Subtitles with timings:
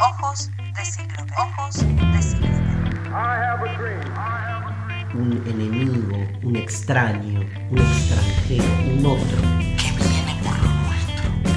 [0.00, 1.32] Ojos de cíclope.
[1.36, 2.58] Ojos de cíclope.
[5.14, 7.40] un enemigo, un extraño,
[7.70, 8.64] un extranjero,
[8.96, 9.38] un otro.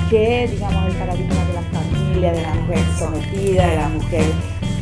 [0.10, 4.26] que, digamos, el paradigma de la familia, de la mujer sometida, de la mujer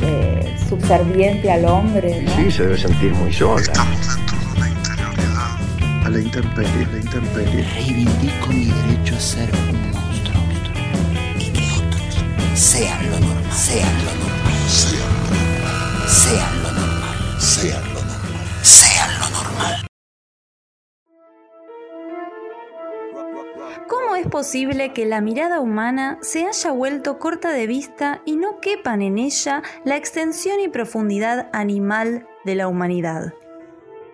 [0.02, 2.36] eh, subserviente al hombre, ¿no?
[2.36, 3.60] Sí, se debe sentir muy sola.
[3.60, 6.06] Estamos dentro de una interioridad.
[6.06, 7.62] A la intemperie, la intemperie.
[7.74, 10.42] Reivindico mi derecho a ser un monstruo.
[11.38, 12.24] Y que otros
[12.54, 13.39] sean lo normal.
[13.52, 14.68] Sean lo normal.
[14.68, 16.08] Sean lo normal.
[16.08, 17.40] Sean lo normal.
[17.40, 18.62] Sean lo normal.
[18.62, 19.86] Sean lo normal.
[23.88, 28.60] ¿Cómo es posible que la mirada humana se haya vuelto corta de vista y no
[28.60, 33.34] quepan en ella la extensión y profundidad animal de la humanidad?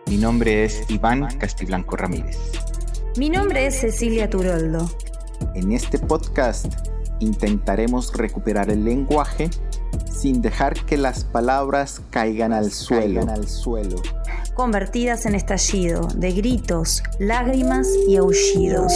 [0.06, 2.38] Mi nombre es Iván Castiblanco Ramírez.
[3.18, 4.90] Mi nombre es Cecilia Turoldo.
[5.54, 9.50] En este podcast intentaremos recuperar el lenguaje
[10.10, 13.22] sin dejar que las palabras caigan al suelo.
[13.28, 13.96] al suelo.
[14.54, 18.92] convertidas en estallido de gritos, lágrimas y aullidos.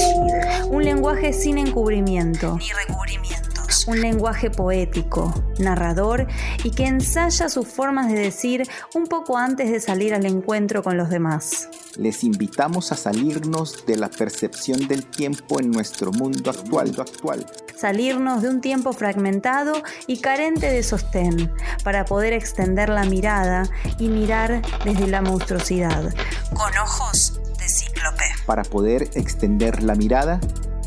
[0.70, 3.49] Un lenguaje sin encubrimiento, Ni.
[3.86, 6.26] Un lenguaje poético, narrador
[6.64, 10.96] y que ensaya sus formas de decir un poco antes de salir al encuentro con
[10.96, 11.68] los demás.
[11.96, 16.94] Les invitamos a salirnos de la percepción del tiempo en nuestro mundo actual.
[16.98, 17.46] actual.
[17.76, 19.72] Salirnos de un tiempo fragmentado
[20.06, 26.14] y carente de sostén para poder extender la mirada y mirar desde la monstruosidad.
[26.54, 28.24] Con ojos de cíclope.
[28.46, 30.40] Para poder extender la mirada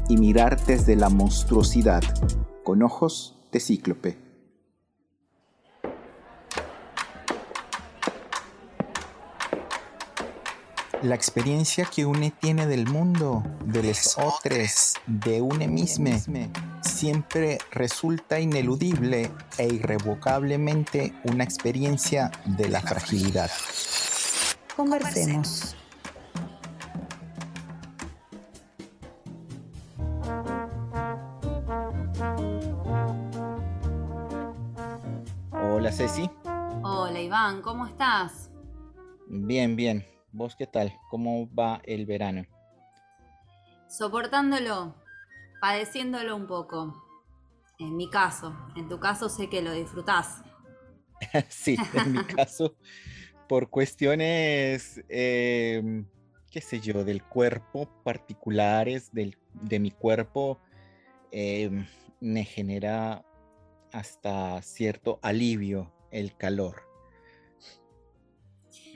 [0.09, 2.03] y mirar desde la monstruosidad
[2.63, 4.17] con ojos de cíclope.
[11.03, 16.11] La experiencia que une tiene del mundo, de los otros, de une mismo,
[16.81, 23.51] siempre resulta ineludible e irrevocablemente una experiencia de la fragilidad.
[24.77, 25.75] Conversemos.
[37.61, 38.49] ¿Cómo estás?
[39.27, 40.05] Bien, bien.
[40.31, 40.93] ¿Vos qué tal?
[41.09, 42.45] ¿Cómo va el verano?
[43.87, 44.95] Soportándolo,
[45.61, 47.03] padeciéndolo un poco.
[47.77, 50.41] En mi caso, en tu caso sé que lo disfrutás.
[51.49, 52.75] sí, en mi caso,
[53.47, 56.03] por cuestiones, eh,
[56.49, 60.59] qué sé yo, del cuerpo, particulares del, de mi cuerpo,
[61.31, 61.85] eh,
[62.19, 63.23] me genera
[63.91, 66.92] hasta cierto alivio el calor.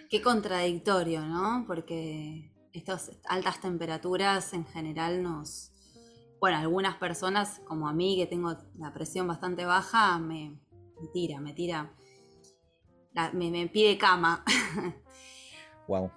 [0.10, 1.66] Qué contradictorio, ¿no?
[1.68, 5.72] Porque estas altas temperaturas en general nos...
[6.40, 10.52] Bueno, algunas personas, como a mí, que tengo la presión bastante baja, me,
[11.02, 11.94] me tira, me tira.
[13.14, 14.44] la- me, me pide cama.
[15.88, 16.12] Wow.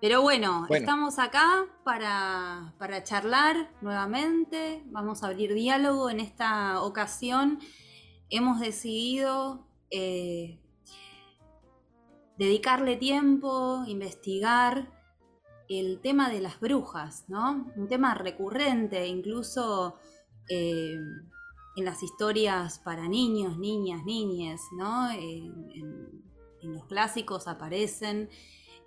[0.00, 0.76] Pero bueno, Bueno.
[0.82, 4.82] estamos acá para, para charlar nuevamente.
[4.86, 6.08] Vamos a abrir diálogo.
[6.08, 7.58] En esta ocasión
[8.30, 10.58] hemos decidido eh,
[12.38, 14.92] dedicarle tiempo, investigar
[15.68, 17.72] el tema de las brujas, ¿no?
[17.76, 19.96] Un tema recurrente, incluso
[20.48, 20.96] eh,
[21.76, 25.10] en las historias para niños, niñas, niñes, ¿no?
[25.10, 26.24] En,
[26.62, 28.28] los clásicos aparecen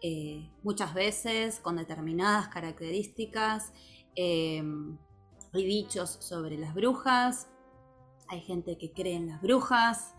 [0.01, 3.71] eh, muchas veces con determinadas características.
[4.17, 4.61] eh,
[5.53, 7.47] hay dichos sobre las brujas,
[8.27, 10.13] hay gente que cree en las brujas.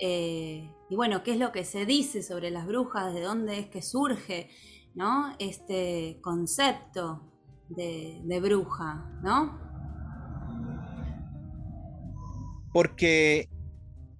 [0.00, 3.14] Eh, y bueno, ¿qué es lo que se dice sobre las brujas?
[3.14, 4.50] ¿De dónde es que surge
[4.94, 5.34] ¿no?
[5.38, 7.22] este concepto
[7.68, 9.10] de, de bruja?
[9.22, 9.58] ¿no?
[12.72, 13.48] Porque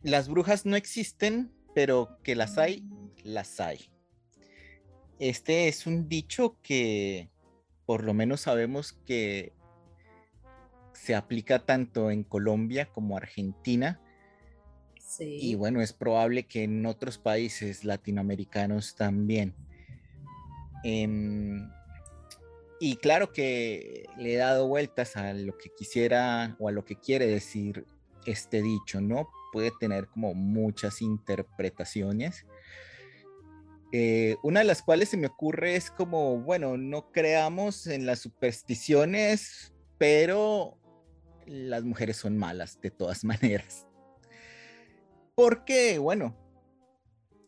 [0.02, 2.84] las brujas no existen, pero que las hay,
[3.22, 3.90] las hay.
[5.18, 7.30] Este es un dicho que
[7.86, 9.52] por lo menos sabemos que
[10.92, 14.00] se aplica tanto en Colombia como Argentina.
[15.10, 15.38] Sí.
[15.40, 19.54] Y bueno, es probable que en otros países latinoamericanos también.
[20.84, 21.68] Em,
[22.78, 26.94] y claro que le he dado vueltas a lo que quisiera o a lo que
[26.94, 27.84] quiere decir
[28.24, 29.28] este dicho, ¿no?
[29.52, 32.46] Puede tener como muchas interpretaciones.
[33.92, 38.20] Eh, una de las cuales se me ocurre es como, bueno, no creamos en las
[38.20, 40.78] supersticiones, pero
[41.46, 43.86] las mujeres son malas de todas maneras.
[45.34, 46.36] Porque, bueno,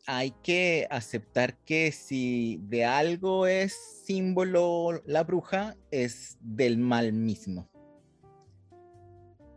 [0.07, 3.73] hay que aceptar que si de algo es
[4.05, 7.69] símbolo la bruja, es del mal mismo.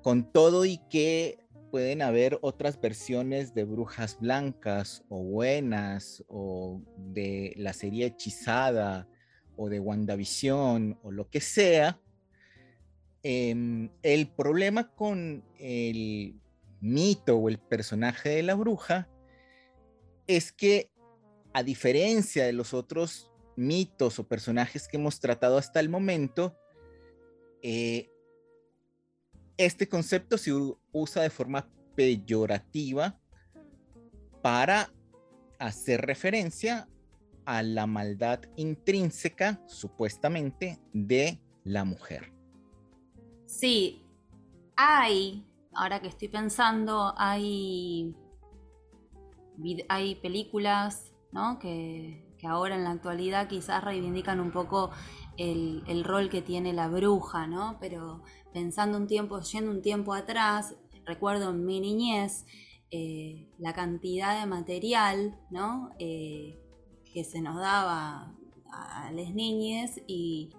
[0.02, 1.46] Con todo y que,
[1.76, 9.10] pueden haber otras versiones de brujas blancas o buenas o de la serie hechizada
[9.58, 12.00] o de WandaVision o lo que sea.
[13.24, 16.40] Em, el problema con el
[16.86, 19.10] mito o el personaje de la bruja
[20.28, 20.92] es que
[21.54, 26.56] a diferencia de los otros mitos o personajes que hemos tratado hasta el momento,
[27.62, 28.12] eh,
[29.58, 30.52] este concepto se
[30.92, 33.20] usa de forma peyorativa
[34.42, 34.94] para
[35.60, 36.90] hacer referencia
[37.46, 42.34] a la maldad intrínseca, supuestamente, de la mujer.
[43.46, 44.04] Sí,
[44.76, 45.46] hay,
[45.76, 48.16] ahora que estoy pensando, hay,
[49.90, 51.60] hay películas ¿no?
[51.60, 54.92] que, que ahora en la actualidad quizás reivindican un poco
[55.38, 57.78] el, el, rol que tiene la bruja, ¿no?
[57.80, 58.24] Pero
[58.54, 60.76] pensando un tiempo, yendo un tiempo atrás,
[61.06, 62.46] recuerdo en mi niñez
[62.92, 65.92] eh, la cantidad de material, ¿no?
[66.00, 66.62] Eh,
[67.14, 68.34] que se nos daba
[68.72, 70.52] a las niñas y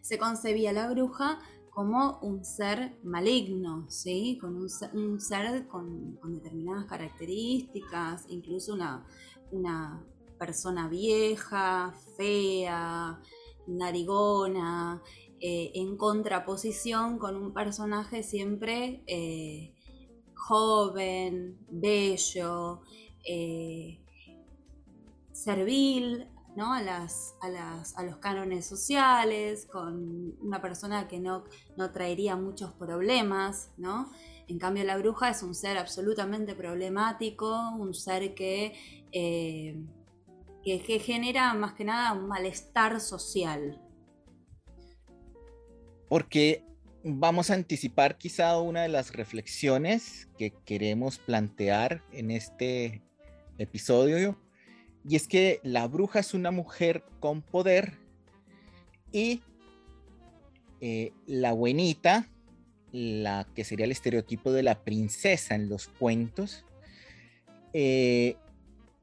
[0.00, 1.38] se concebía la bruja
[1.70, 4.38] como un ser maligno, ¿sí?
[4.40, 9.06] Con un ser, con, determinadas características, incluso una,
[9.52, 10.04] una
[10.38, 13.20] persona vieja, fea,
[13.66, 15.02] narigona,
[15.40, 19.72] eh, en contraposición con un personaje siempre eh,
[20.34, 22.82] joven, bello,
[23.24, 24.00] eh,
[25.32, 26.72] servil, ¿no?
[26.72, 31.44] A, las, a, los cánones sociales, con una persona que no,
[31.76, 34.10] no traería muchos problemas, ¿no?
[34.48, 38.74] En cambio, la bruja es un ser absolutamente problemático, un ser que
[40.62, 43.80] que, genera más que nada un malestar social.
[46.08, 46.64] Porque
[47.04, 53.02] vamos a anticipar quizá una de las reflexiones que queremos plantear en este
[53.58, 54.38] episodio,
[55.08, 57.94] y es que la bruja es una mujer con poder
[59.12, 59.42] y
[60.80, 62.28] eh, la buenita,
[62.92, 66.64] la que sería el estereotipo de la princesa en los cuentos,
[67.72, 68.36] eh,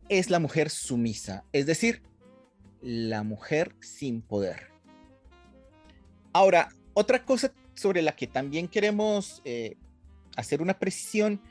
[0.09, 2.01] es la mujer sumisa, es decir,
[2.81, 4.67] la mujer sin poder.
[6.33, 9.75] Ahora, otra cosa sobre la que también queremos eh,
[10.35, 11.41] hacer una precisión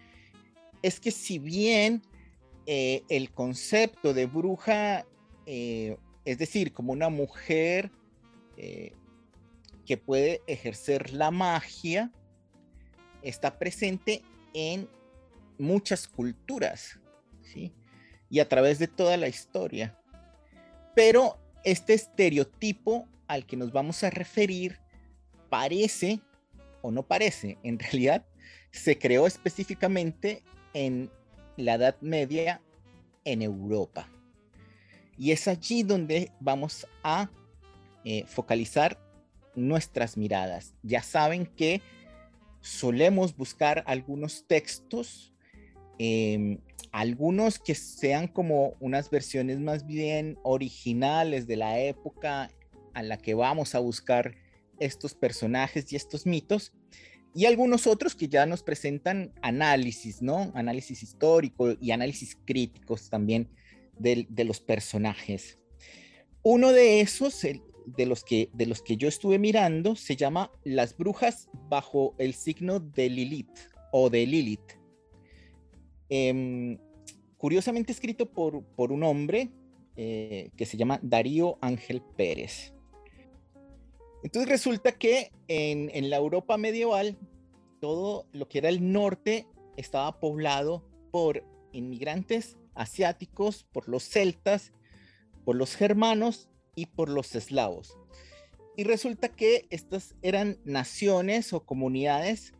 [0.82, 2.02] es que si bien
[2.66, 5.06] eh, el concepto de bruja,
[5.46, 7.90] eh, es decir, como una mujer
[9.84, 12.10] que puede ejercer la magia,
[13.20, 14.22] está presente
[14.54, 14.88] en
[15.58, 16.98] muchas culturas,
[18.28, 19.98] y a través de toda la historia.
[20.94, 24.78] Pero este estereotipo al que nos vamos a referir
[25.48, 26.20] parece
[26.82, 28.24] o no parece, en realidad
[28.70, 30.42] se creó específicamente
[30.74, 31.10] en
[31.56, 32.60] la Edad Media
[33.24, 34.08] en Europa.
[35.18, 37.30] Y es allí donde vamos a
[38.04, 38.98] eh, focalizar
[39.54, 40.74] nuestras miradas.
[40.82, 41.80] Ya saben que
[42.60, 45.32] solemos buscar algunos textos
[45.98, 46.58] eh,
[46.92, 52.50] algunos que sean como unas versiones más bien originales de la época
[52.94, 54.34] a la que vamos a buscar
[54.78, 56.72] estos personajes y estos mitos,
[57.36, 60.50] y algunos otros que ya nos presentan análisis, ¿no?
[60.54, 63.50] Análisis histórico y análisis críticos también
[63.98, 65.58] de, de los personajes.
[66.42, 70.96] Uno de esos, de los, que, de los que yo estuve mirando, se llama Las
[70.96, 73.58] brujas bajo el signo de Lilith
[73.92, 74.72] o de Lilith.
[76.08, 76.78] Eh,
[77.36, 79.50] curiosamente escrito por, por un hombre
[79.96, 82.72] eh, que se llama Darío Ángel Pérez.
[84.26, 87.16] Entonces resulta que en, la Europa medieval,
[87.80, 94.72] todo lo que era el norte estaba poblado por inmigrantes asiáticos, por los celtas,
[95.44, 97.96] por los germanos y por los eslavos.
[98.76, 102.52] Y resulta que estas eran naciones o comunidades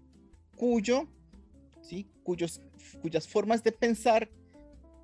[0.57, 1.09] cuyo,
[1.83, 2.09] ¿sí?
[2.23, 2.61] Cuyos,
[3.03, 4.31] cuyas formas de pensar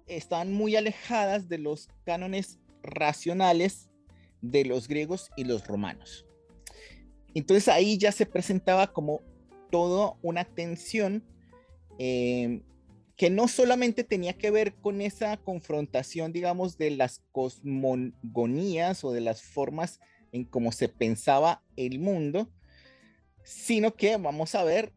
[0.07, 3.91] estaban muy alejadas de los cánones racionales
[4.43, 6.25] de los griegos y los romanos.
[7.35, 9.23] Entonces ahí ya se presentaba como
[9.71, 11.25] toda una tensión
[11.99, 12.63] eh,
[13.17, 19.21] que no solamente tenía que ver con esa confrontación, digamos, de las cosmogonías o de
[19.21, 20.01] las formas
[20.33, 22.51] en cómo se pensaba el mundo,
[23.45, 24.93] sino que, vamos a ver,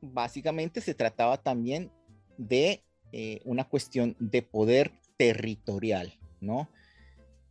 [0.00, 1.90] básicamente se trataba también
[2.36, 6.68] de eh, una cuestión de poder territorial, ¿no?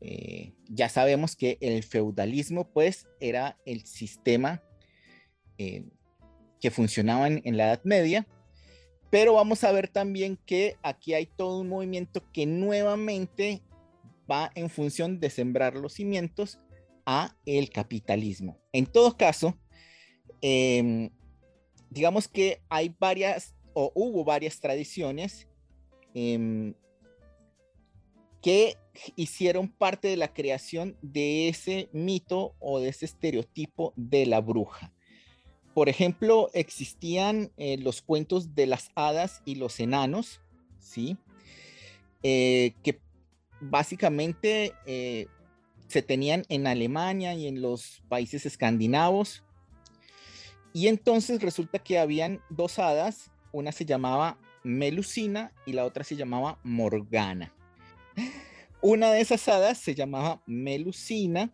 [0.01, 4.63] Eh, ya sabemos que el feudalismo, pues, era el sistema
[5.57, 5.83] eh,
[6.61, 8.27] que funcionaba en, la Edad Media
[9.09, 13.61] Pero vamos a ver también que aquí hay todo un movimiento que nuevamente
[14.29, 16.59] va en función de sembrar los cimientos
[17.05, 18.59] a el capitalismo.
[18.71, 19.57] En todo caso,
[20.41, 21.09] em,
[21.89, 25.47] digamos que hay varias o hubo varias tradiciones
[26.13, 26.75] em,
[28.41, 28.77] que
[29.15, 34.91] hicieron parte de la creación de ese mito o de ese estereotipo de la bruja.
[35.73, 40.41] Por ejemplo, existían eh, los cuentos de las hadas y los enanos,
[40.79, 41.17] ¿sí?
[42.23, 42.99] Eh, que
[43.61, 45.27] básicamente eh,
[45.87, 49.43] se tenían en Alemania y en los países escandinavos.
[50.73, 56.15] Y entonces resulta que habían dos hadas, una se llamaba Melusina y la otra se
[56.15, 57.53] llamaba Morgana.
[58.81, 61.51] Una de esas hadas se llamaba Melusina,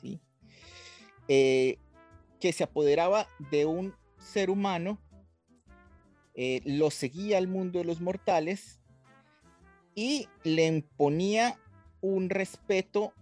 [0.00, 0.20] ¿sí?
[1.26, 4.98] que se apoderaba de un ser humano,
[6.34, 8.80] eh, lo seguía al mundo de los mortales
[9.94, 11.58] y le imponía
[12.00, 13.12] un respeto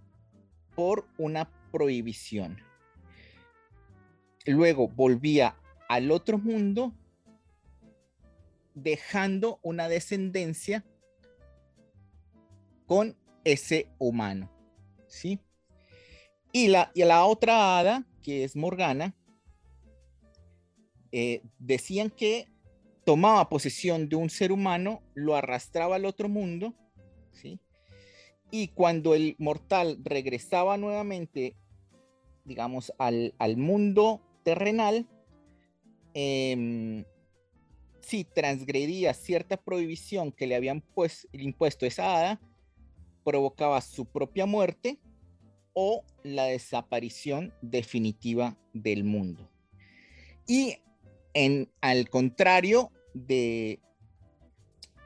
[0.74, 2.58] por una prohibición.
[4.46, 5.56] Luego volvía
[5.88, 6.94] al otro mundo
[8.74, 10.84] dejando una descendencia
[12.88, 14.50] con ese humano,
[15.06, 15.38] ¿sí?
[16.50, 19.14] Y la, y la otra hada que es Morgana,
[21.12, 22.48] eh, decían que
[23.04, 26.74] tomaba posesión de un ser humano, lo arrastraba al otro mundo,
[27.32, 27.60] ¿sí?
[28.50, 31.56] Y cuando el mortal regresaba nuevamente,
[32.44, 35.06] digamos, al, mundo terrenal,
[36.14, 37.04] eh,
[38.00, 42.40] si transgredía cierta prohibición que le habían pues, impuesto esa hada,
[43.28, 44.98] provocaba su propia muerte
[45.74, 49.50] o la desaparición definitiva del mundo.
[50.46, 50.78] Y
[51.34, 53.80] en, al contrario de,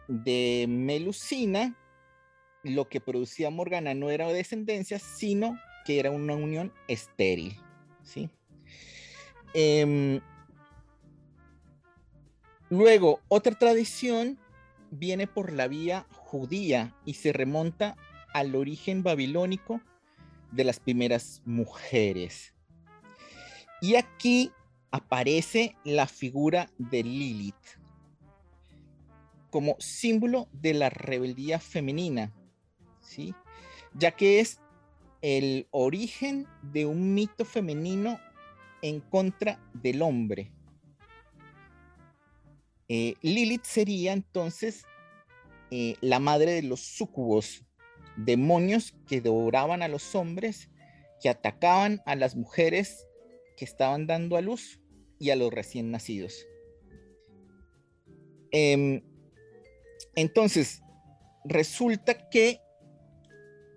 [0.07, 1.77] de Melusina,
[2.63, 7.57] lo que producía Morgana no era descendencia, sino que era una unión estéril.
[8.05, 8.31] ¿sí?
[9.53, 10.21] Em,
[12.71, 14.39] luego, otra tradición
[14.93, 17.97] viene por la vía judía y se remonta
[18.33, 19.81] al origen babilónico
[20.51, 22.55] de las primeras mujeres.
[23.81, 24.53] Y aquí
[24.91, 27.83] aparece la figura de Lilith
[29.51, 32.33] como símbolo de la rebeldía femenina,
[33.01, 33.35] ¿sí?
[33.95, 34.61] ya que es
[35.21, 38.19] el origen de un mito femenino
[38.81, 40.51] en contra del hombre.
[42.89, 44.85] Eh, Lilith sería entonces
[45.71, 47.65] eh, la madre de los súcubos,
[48.17, 50.71] demonios que devoraban a los hombres,
[51.21, 53.07] que atacaban a las mujeres
[53.57, 54.81] que estaban dando a luz
[55.19, 56.47] y a los recién nacidos.
[58.51, 59.03] Em,
[60.15, 60.83] entonces,
[61.45, 62.61] resulta que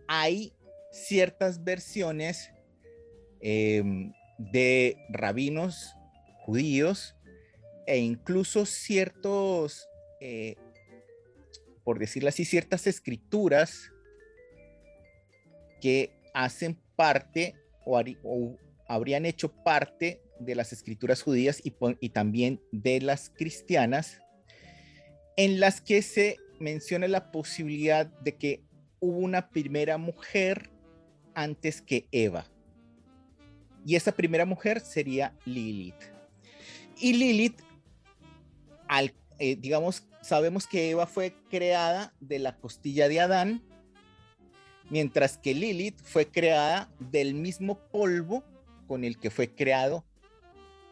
[0.08, 0.54] hay
[0.92, 2.51] ciertas versiones
[3.42, 5.96] em, de rabinos
[6.46, 7.15] judíos
[7.86, 9.88] e incluso ciertos,
[10.20, 10.56] eh,
[11.84, 13.92] por decirlo así, ciertas escrituras
[15.86, 17.54] que hacen parte
[17.86, 24.20] o, habrían hecho parte de las escrituras judías y, también de las cristianas,
[25.38, 28.63] en las que se menciona la posibilidad de que
[29.00, 30.72] hubo una primera mujer
[31.36, 32.48] antes que Eva.
[33.86, 36.01] Y esa primera mujer sería Lilith.
[36.98, 37.62] Y Lilith,
[38.88, 43.62] al, eh, digamos, sabemos que Eva fue creada de la costilla de Adán
[44.89, 48.44] mientras que Lilith fue creada del mismo polvo
[48.88, 50.06] con el que fue creado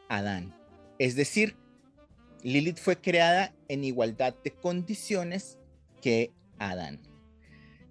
[0.10, 0.56] Adán.
[1.00, 1.56] Es decir,
[2.44, 5.58] Lilith fue creada en igualdad de condiciones
[6.02, 7.00] que Adán.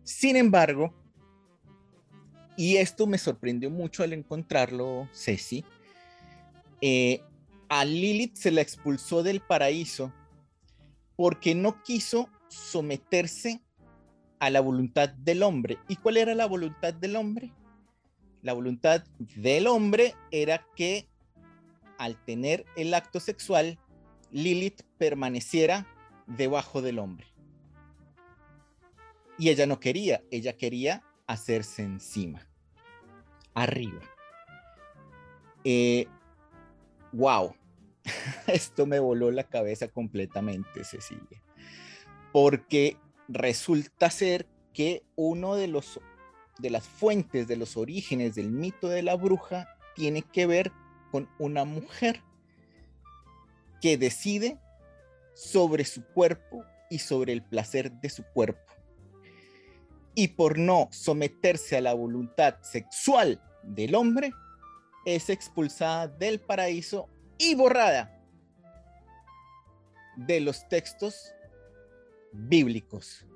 [0.05, 0.95] Sin embargo,
[2.57, 5.65] y esto me sorprendió mucho al encontrarlo, Ceci,
[6.81, 7.23] eh,
[7.69, 10.13] a Lilith se la expulsó del paraíso
[11.17, 13.63] porque no quiso someterse
[14.43, 15.79] a la voluntad del hombre.
[15.87, 17.53] ¿Y cuál era la voluntad del hombre?
[18.43, 19.05] La voluntad
[19.37, 21.07] del hombre era que
[21.97, 23.79] al tener el acto sexual,
[24.33, 25.87] Lilith permaneciera
[26.27, 27.29] debajo del hombre.
[29.39, 32.45] Y ella no quería, ella quería hacerse encima,
[33.55, 34.01] arriba.
[37.13, 37.55] wow,
[38.05, 38.11] eh,
[38.49, 41.41] esto me voló la cabeza completamente, Cecilia.
[42.33, 42.97] Porque
[43.33, 46.01] resulta ser que uno de los
[46.59, 50.71] de las fuentes de los orígenes del mito de la bruja tiene que ver
[51.11, 52.23] con una mujer
[53.81, 54.59] que decide
[55.35, 58.61] sobre su cuerpo y sobre el placer de su cuerpo.
[60.15, 64.33] Y por no someterse a la voluntad sexual del hombre,
[65.05, 67.09] es expulsada del paraíso
[67.39, 68.23] y borrada
[70.17, 71.35] de los textos
[72.33, 73.27] bíblicos.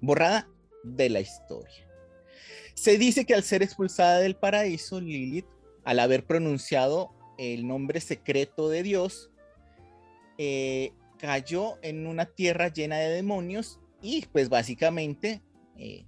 [0.00, 0.48] Borrada
[0.82, 1.88] de la historia.
[2.74, 5.46] Se dice que al ser expulsada del paraíso, Lilith,
[5.84, 9.30] al haber pronunciado el nombre secreto de Dios,
[10.38, 15.42] eh, cayó en una tierra llena de demonios y pues básicamente
[15.76, 16.04] eh,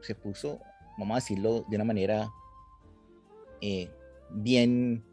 [0.00, 0.60] se puso,
[0.96, 2.30] vamos a decirlo de una manera
[3.60, 3.90] eh,
[4.30, 5.04] bien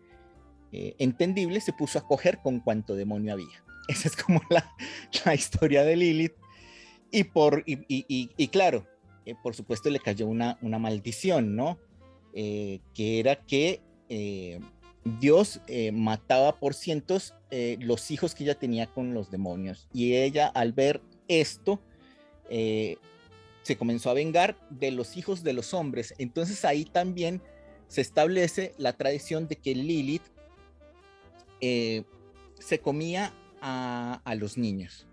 [0.71, 3.64] entendible, se puso a coger con cuanto demonio había.
[3.87, 6.35] Esa es como la, historia de Lilith.
[7.11, 8.85] Y, por, y, claro,
[9.41, 11.79] por supuesto le cayó una, una maldición, ¿no?
[12.33, 12.81] que
[13.19, 13.81] era que
[15.05, 19.87] Dios eh, mataba por cientos eh, los hijos que ella tenía con los demonios.
[19.93, 21.79] Y ella al ver esto,
[22.49, 22.97] eh,
[23.61, 26.15] se comenzó a vengar de los hijos de los hombres.
[26.17, 27.41] Entonces ahí también
[27.87, 30.23] se establece la tradición de que Lilith
[32.59, 33.33] se comía
[33.65, 35.07] a, los niños.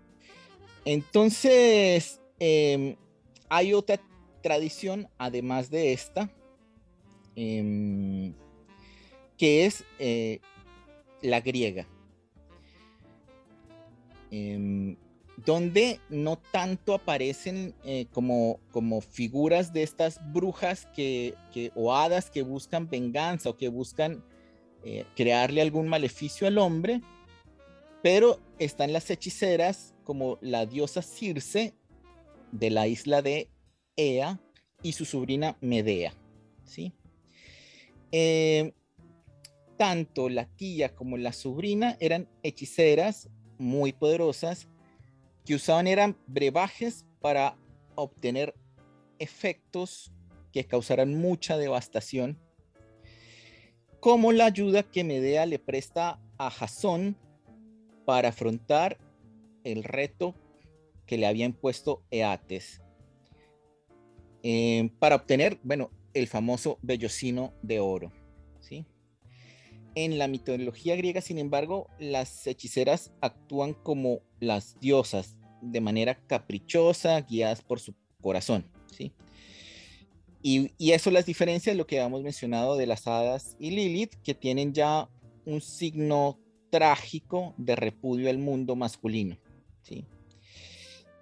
[0.85, 2.95] Entonces, em,
[3.49, 3.99] hay otra
[4.41, 6.29] tradición, además de esta,
[7.35, 8.33] em,
[9.37, 10.39] que es eh,
[11.21, 11.87] la griega,
[14.29, 14.97] em,
[15.45, 21.35] donde no tanto aparecen eh, como, como figuras de estas brujas que,
[21.75, 24.23] o hadas que buscan venganza o que buscan
[24.83, 27.01] eh, crearle algún maleficio al hombre,
[28.03, 31.73] pero están las hechiceras como la diosa Circe
[32.51, 33.49] de la isla de
[33.95, 34.39] Ea
[34.83, 36.13] y su sobrina Medea,
[36.65, 36.93] ¿sí?
[39.77, 44.67] tanto la tía como la sobrina eran hechiceras muy poderosas
[45.45, 47.57] que usaban eran brebajes para
[47.95, 48.53] obtener
[49.17, 50.11] efectos
[50.51, 52.37] que causaran mucha devastación,
[53.99, 57.17] como la ayuda que Medea le presta a Jasón
[58.05, 58.97] para afrontar
[59.63, 60.35] el reto
[61.05, 62.81] que le había impuesto Eates,
[64.43, 68.11] eh, para obtener, bueno, el famoso vellocino de oro.
[68.59, 68.85] ¿sí?
[69.95, 77.21] En la mitología griega, sin embargo, las hechiceras actúan como las diosas, de manera caprichosa,
[77.21, 78.65] guiadas por su corazón.
[78.91, 79.13] ¿sí?
[80.41, 84.35] Y, eso las diferencia de lo que habíamos mencionado de las hadas y Lilith, que
[84.35, 85.09] tienen ya
[85.45, 86.37] un signo
[86.73, 89.37] trágico de repudio al mundo masculino.
[89.83, 90.07] ¿sí?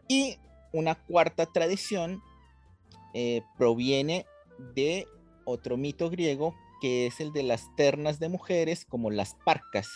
[0.07, 0.37] Y
[0.71, 2.21] una cuarta tradición
[3.13, 4.25] eh, proviene
[4.73, 5.05] de
[5.43, 9.89] otro mito griego que es el de las ternas de mujeres como las parcas,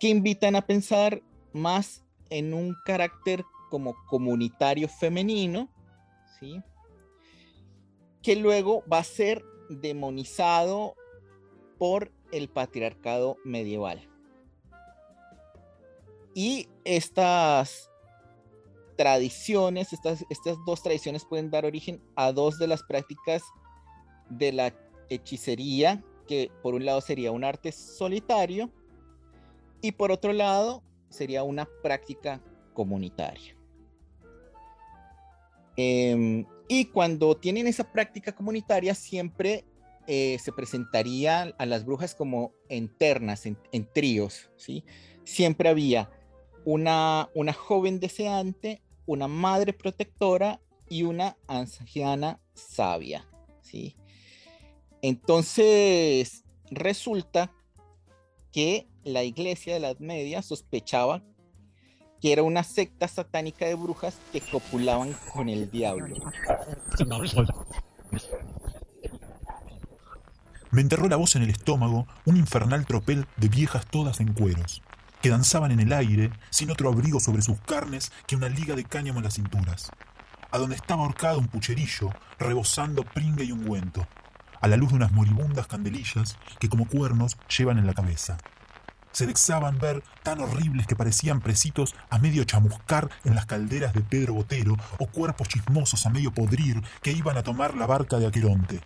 [0.00, 5.68] que invitan a pensar más en un carácter como comunitario femenino,
[6.40, 6.62] ¿sí?
[8.22, 10.94] que luego va a ser demonizado
[11.78, 14.08] por el patriarcado medieval.
[16.34, 17.90] Y estas
[18.96, 23.42] tradiciones, estas, estas dos tradiciones pueden dar origen a dos de las prácticas
[24.28, 24.74] de la
[25.08, 28.70] hechicería, que por un lado sería un arte solitario
[29.80, 32.40] y por otro lado sería una práctica
[32.74, 33.56] comunitaria.
[35.76, 39.64] Em, y cuando tienen esa práctica comunitaria siempre
[40.06, 43.58] eh, se presentaría a las brujas como en ternas, en,
[43.92, 44.84] tríos, ¿sí?
[45.24, 46.10] Siempre había
[46.64, 53.26] una, una joven deseante, una madre protectora y una anciana sabia,
[53.62, 53.96] ¿sí?
[55.02, 57.52] Entonces, resulta
[58.52, 61.22] que la iglesia de la Edad Media sospechaba
[62.20, 66.16] que era una secta satánica de brujas que copulaban con el diablo.
[70.70, 74.82] Me enterró la voz en el estómago un infernal tropel de viejas todas en cueros,
[75.22, 78.84] que danzaban en el aire sin otro abrigo sobre sus carnes que una liga de
[78.84, 79.90] cáñamo en las cinturas,
[80.50, 84.06] a donde estaba ahorcado un pucherillo rebosando pringue y ungüento
[84.60, 88.38] a la luz de unas moribundas candelillas que como cuernos llevan en la cabeza.
[89.12, 94.02] Se vexaban ver tan horribles que parecían presitos a medio chamuscar en las calderas de
[94.02, 98.26] Pedro Botero o cuerpos chismosos a medio podrir que iban a tomar la barca de
[98.26, 98.80] Aqueronte.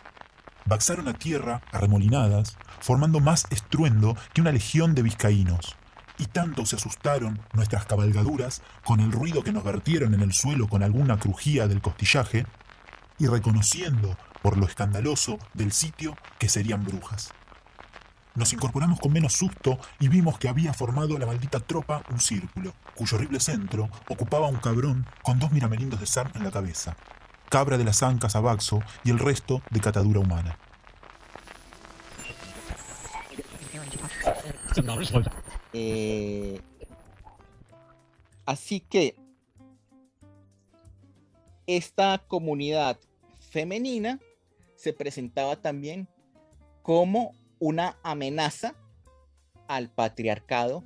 [0.65, 5.75] Baxaron a tierra, arremolinadas, formando más estruendo que una legión de vizcaínos.
[6.17, 10.67] Y tanto se asustaron nuestras cabalgaduras con el ruido que nos vertieron en el suelo
[10.67, 12.45] con alguna crujía del costillaje,
[13.17, 17.31] y reconociendo por lo escandaloso del sitio que serían brujas.
[18.33, 22.73] Nos incorporamos con menos susto y vimos que había formado la maldita tropa un círculo,
[22.95, 26.95] cuyo horrible centro ocupaba un cabrón con dos miramerindos de sar en la cabeza,
[27.51, 30.57] cabra de las ancas a Baxo y el resto de catadura humana.
[35.73, 36.61] Eh,
[38.45, 39.17] así que
[41.67, 42.97] esta comunidad
[43.49, 44.19] femenina
[44.75, 46.07] se presentaba también
[46.81, 48.75] como una amenaza
[49.67, 50.85] al patriarcado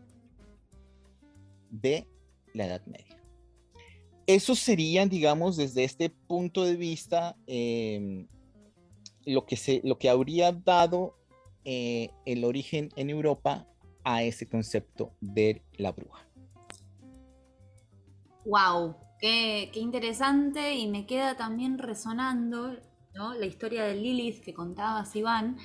[1.70, 2.08] de
[2.54, 3.05] la Edad Media.
[4.28, 8.28] Eso sería, digamos, desde este punto de vista, em,
[9.26, 11.16] lo, que se, lo que habría dado
[11.64, 13.68] eh, el origen en Europa
[14.04, 16.28] a ese concepto de la bruja.
[18.46, 18.96] ¡Wow!
[19.20, 22.76] Qué, qué interesante y me queda también resonando
[23.16, 23.34] ¿no?
[23.34, 25.58] la historia de Lilith que contabas, Iván,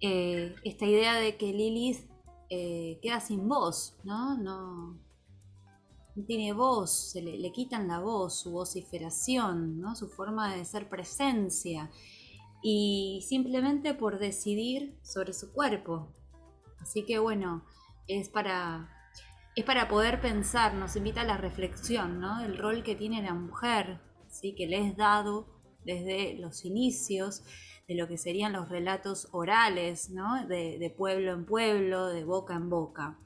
[0.00, 2.10] eh, esta idea de que Lilith
[2.48, 4.36] eh, queda sin voz, ¿no?
[4.36, 4.98] No,
[6.26, 9.94] tiene voz, se le, le, quitan la voz, su vociferación, ¿no?
[9.94, 11.90] su forma de ser presencia,
[12.62, 16.12] y simplemente por decidir sobre su cuerpo.
[16.80, 17.64] Así que bueno,
[18.06, 18.88] es para,
[19.56, 22.40] es para poder pensar, nos invita a la reflexión, ¿no?
[22.40, 24.54] El rol que tiene la mujer, ¿sí?
[24.54, 25.46] que le es dado
[25.84, 27.42] desde los inicios
[27.88, 30.46] de lo que serían los relatos orales, ¿no?
[30.46, 33.18] de pueblo en pueblo, de boca en boca.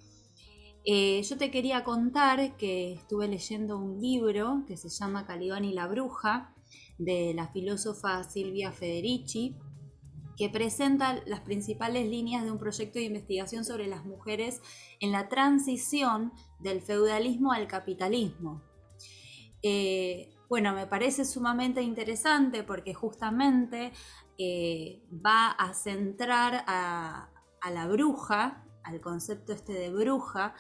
[0.86, 5.72] Eh, yo te quería contar que estuve leyendo un libro que se llama Calibán y
[5.72, 6.54] la Bruja,
[6.98, 9.56] de la filósofa Silvia Federici,
[10.36, 14.60] que presenta las principales líneas de un proyecto de investigación sobre las mujeres
[15.00, 18.62] en la transición del feudalismo al capitalismo.
[19.62, 23.92] Eh, bueno, me parece sumamente interesante porque justamente
[24.38, 30.54] eh, va a centrar a, a, la bruja, al concepto este de bruja,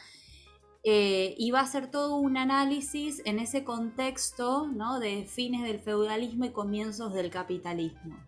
[0.86, 5.00] eh, y va a hacer todo un análisis en ese contexto ¿no?
[5.00, 8.18] de fines del feudalismo y comienzos del capitalismo.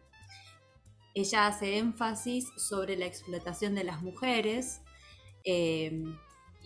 [1.14, 4.80] Ella hace énfasis sobre la explotación de las mujeres,
[5.44, 6.02] eh,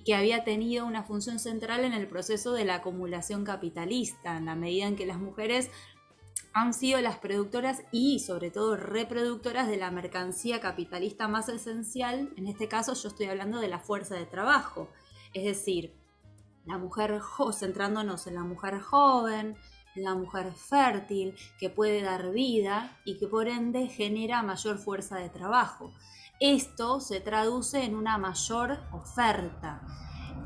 [0.05, 4.55] que había tenido una función central en el proceso de la acumulación capitalista, en la
[4.55, 5.71] medida en que las mujeres
[6.53, 12.47] han sido las productoras y sobre todo reproductoras de la mercancía capitalista más esencial, en
[12.47, 14.89] este caso yo estoy hablando de la fuerza de trabajo,
[15.33, 15.95] es decir,
[16.67, 17.21] la mujer,
[17.53, 19.57] centrándonos en la mujer joven,
[19.97, 25.17] en la mujer fértil, que puede dar vida y que por ende genera mayor fuerza
[25.17, 25.93] de trabajo.
[26.39, 29.83] Esto se traduce en una mayor oferta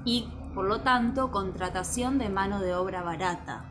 [0.05, 3.71] y por lo tanto contratación de mano de obra barata.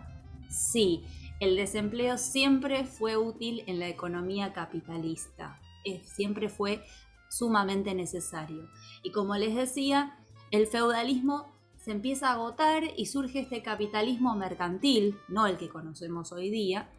[0.50, 1.06] Sí,
[1.44, 5.60] el desempleo siempre fue útil en la economía capitalista,
[6.04, 6.84] siempre fue
[7.30, 8.70] sumamente necesario.
[9.04, 10.18] Y como les decía,
[10.52, 16.32] el feudalismo se empieza a agotar y surge este capitalismo mercantil, no el que conocemos
[16.32, 16.90] hoy día.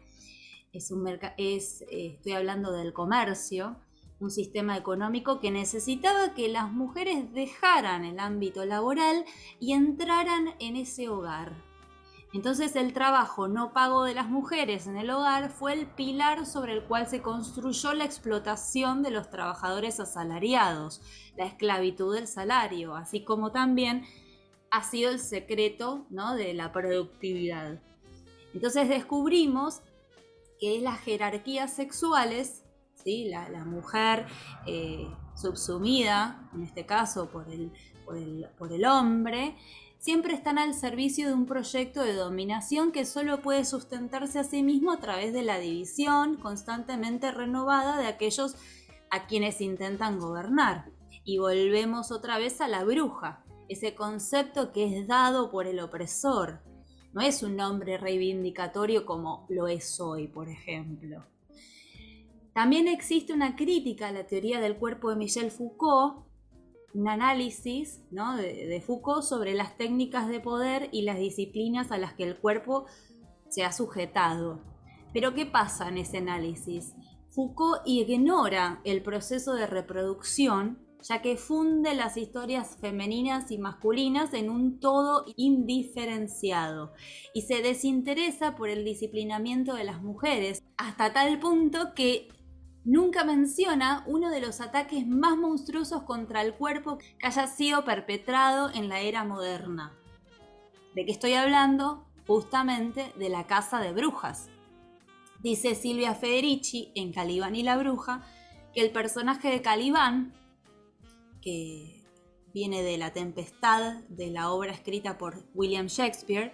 [0.73, 3.77] Es un es, eh, estoy hablando del comercio,
[4.19, 9.25] un sistema económico que necesitaba que las mujeres dejaran el ámbito laboral
[9.59, 11.74] y entraran en ese hogar.
[12.35, 16.73] Entonces el trabajo no pago de las mujeres en el hogar fue el pilar sobre
[16.73, 21.01] el cual se construyó la explotación de los trabajadores asalariados,
[21.37, 24.03] la esclavitud del salario, así como también
[24.69, 26.35] ha sido el secreto ¿no?
[26.35, 27.79] de la productividad.
[28.53, 29.79] Entonces descubrimos
[30.59, 32.65] que las jerarquías sexuales,
[33.01, 33.29] ¿sí?
[33.29, 34.25] la, mujer
[34.67, 39.55] eh, subsumida, en este caso por el hombre,
[40.05, 44.61] siempre están al servicio de un proyecto de dominación que solo puede sustentarse a sí
[44.61, 48.55] mismo a través de la división constantemente renovada de aquellos
[49.09, 50.91] a quienes intentan gobernar.
[51.23, 56.61] Y volvemos otra vez a la bruja, ese concepto que es dado por el opresor.
[57.11, 61.25] No es un nombre reivindicatorio como lo es hoy, por ejemplo.
[62.53, 66.24] También existe una crítica a la teoría del cuerpo de Michel Foucault,
[66.95, 68.35] un análisis ¿no?
[68.35, 72.37] de, de, Foucault sobre las técnicas de poder y las disciplinas a las que el
[72.37, 72.85] cuerpo
[73.49, 74.61] se ha sujetado.
[75.13, 76.95] Pero ¿qué pasa en ese análisis?
[77.29, 84.49] Foucault ignora el proceso de reproducción ya que funde las historias femeninas y masculinas en
[84.49, 86.93] un todo indiferenciado
[87.33, 92.27] y se desinteresa por el disciplinamiento de las mujeres, hasta tal punto que
[92.85, 98.71] nunca menciona uno de los ataques más monstruosos contra el cuerpo que haya sido perpetrado
[98.73, 99.91] en la era moderna.
[100.93, 102.05] ¿De qué estoy hablando?
[102.25, 104.49] Justamente de la casa de brujas.
[105.41, 108.23] Dice Silvia Federici en Calibán y la bruja
[108.73, 110.33] que el personaje de Calibán
[111.41, 112.03] que
[112.53, 116.53] viene de La Tempestad, de la obra escrita por William Shakespeare,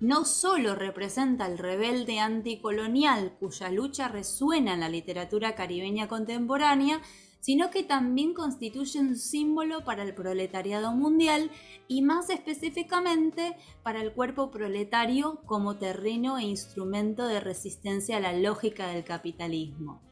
[0.00, 7.00] no solo representa al rebelde anticolonial cuya lucha resuena en la literatura caribeña contemporánea,
[7.40, 11.50] sino que también constituye un símbolo para el proletariado mundial
[11.86, 18.32] y más específicamente para el cuerpo proletario como terreno e instrumento de resistencia a la
[18.32, 20.02] lógica del capitalismo.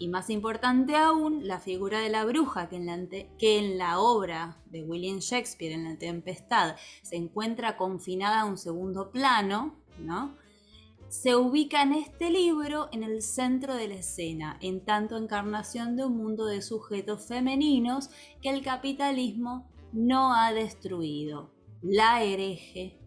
[0.00, 5.18] Y más importante aún, la figura de la bruja, que en, la, obra de William
[5.18, 10.38] Shakespeare, en La Tempestad, se encuentra confinada a un segundo plano, ¿no?
[11.10, 16.06] se ubica en este libro en el centro de la escena, en tanto encarnación de
[16.06, 18.08] un mundo de sujetos femeninos
[18.40, 21.52] que el capitalismo no ha destruido.
[21.82, 22.98] La hereje,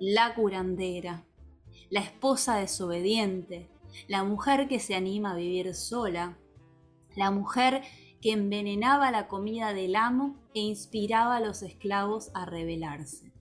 [0.00, 1.26] la curandera,
[1.90, 3.68] la esposa desobediente,
[4.06, 6.38] la mujer que se anima a vivir sola,
[7.16, 7.82] la mujer
[8.20, 13.32] que envenenaba la comida del amo e inspiraba a los esclavos a rebelarse.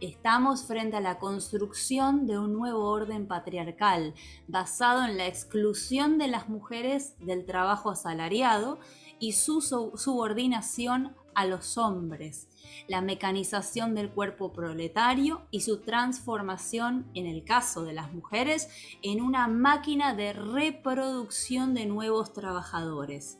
[0.00, 4.12] Estamos frente a la construcción de un nuevo orden patriarcal
[4.46, 8.78] basado en la exclusión de las mujeres del trabajo asalariado
[9.18, 12.48] y su subordinación a los hombres,
[12.88, 18.68] la mecanización del cuerpo proletario y su transformación, en el caso de las mujeres,
[19.02, 23.38] en una máquina de reproducción de nuevos trabajadores.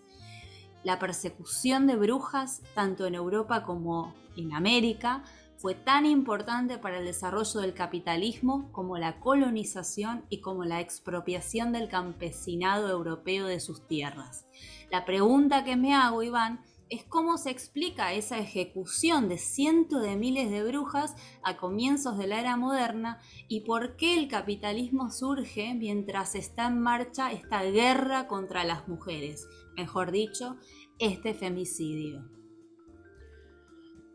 [0.85, 5.25] La persecución de brujas, tanto en Europa como en América,
[5.57, 11.73] fue tan importante para el desarrollo del capitalismo como la colonización y como la expropiación
[11.73, 14.47] del campesinado europeo de sus tierras.
[14.91, 20.17] La pregunta que me hago, Iván, es cómo se explica esa ejecución de cientos de
[20.17, 25.75] miles de brujas a comienzos de la era moderna y por qué el capitalismo surge
[25.75, 30.57] mientras está en marcha esta guerra contra las mujeres, mejor dicho,
[30.99, 32.31] este femicidio.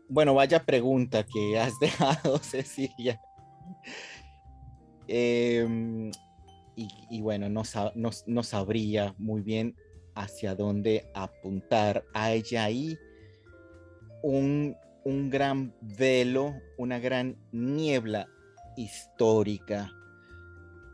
[0.08, 3.20] Bueno, vaya pregunta que has dejado, Cecilia.
[5.08, 6.10] Em,
[6.74, 7.62] y, bueno, no,
[8.26, 9.76] no sabría muy bien
[10.14, 12.04] hacia dónde apuntar.
[12.14, 12.98] Hay ahí
[14.22, 14.76] un,
[15.30, 18.28] gran velo, una gran niebla
[18.76, 19.90] histórica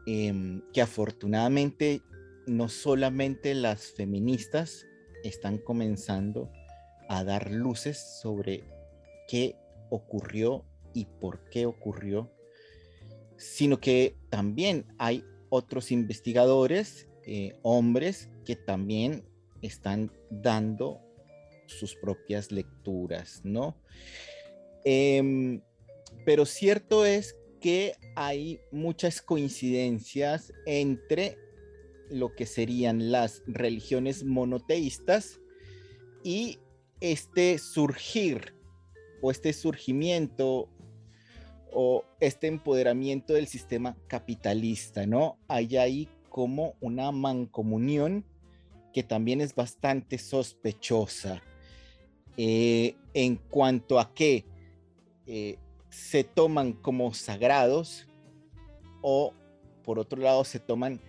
[0.06, 2.02] em, que afortunadamente
[2.46, 4.86] no solamente las feministas
[5.22, 6.50] están comenzando
[7.08, 8.64] a dar luces sobre
[9.28, 9.56] qué
[9.90, 12.30] ocurrió y por qué ocurrió,
[13.36, 19.28] sino que también hay otros investigadores, eh, hombres, que también
[19.60, 21.02] están dando
[21.66, 23.76] sus propias lecturas, ¿no?
[24.86, 25.60] Em,
[26.24, 31.36] pero cierto es que hay muchas coincidencias entre
[32.08, 35.40] lo que serían las religiones monoteístas
[36.24, 36.58] y
[37.02, 38.54] este surgir
[39.20, 40.70] o este surgimiento
[41.70, 45.38] o este empoderamiento del sistema capitalista, ¿no?
[45.48, 48.24] Hay ahí como una mancomunión
[48.92, 51.42] que también es bastante sospechosa
[52.36, 54.46] eh, en cuanto a que
[55.26, 55.58] eh,
[55.90, 58.06] se toman como sagrados
[59.02, 59.32] o
[59.82, 61.00] por otro lado se toman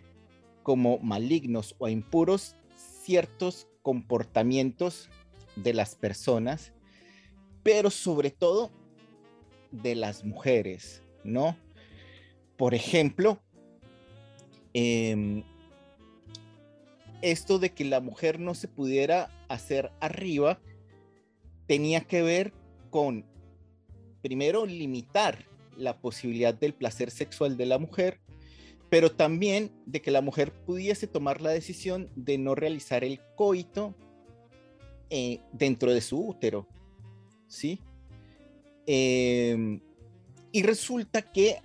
[0.63, 5.09] como malignos o impuros ciertos comportamientos
[5.55, 6.73] de las personas,
[7.63, 8.71] pero sobre todo
[9.71, 11.57] de las mujeres, ¿no?
[12.57, 13.39] Por ejemplo,
[14.73, 15.43] eh,
[17.21, 20.59] esto de que la mujer no se pudiera hacer arriba
[21.69, 22.51] tenía que ver
[22.89, 23.25] con,
[24.23, 25.45] primero, limitar
[25.77, 28.19] la posibilidad del placer sexual de la mujer,
[28.89, 33.93] pero también de que la mujer pudiese tomar la decisión de no realizar el coito
[35.11, 36.67] eh, dentro de su útero,
[37.47, 37.79] ¿sí?
[38.87, 39.79] Em,
[40.51, 41.61] y resulta que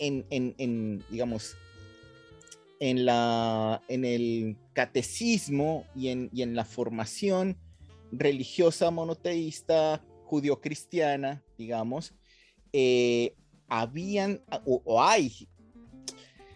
[0.00, 1.56] en, en, digamos,
[2.80, 7.56] en, la, en el catecismo y en, la formación
[8.12, 12.14] religiosa monoteísta judío-cristiana, digamos,
[12.72, 13.34] eh,
[13.66, 15.48] habían o, hay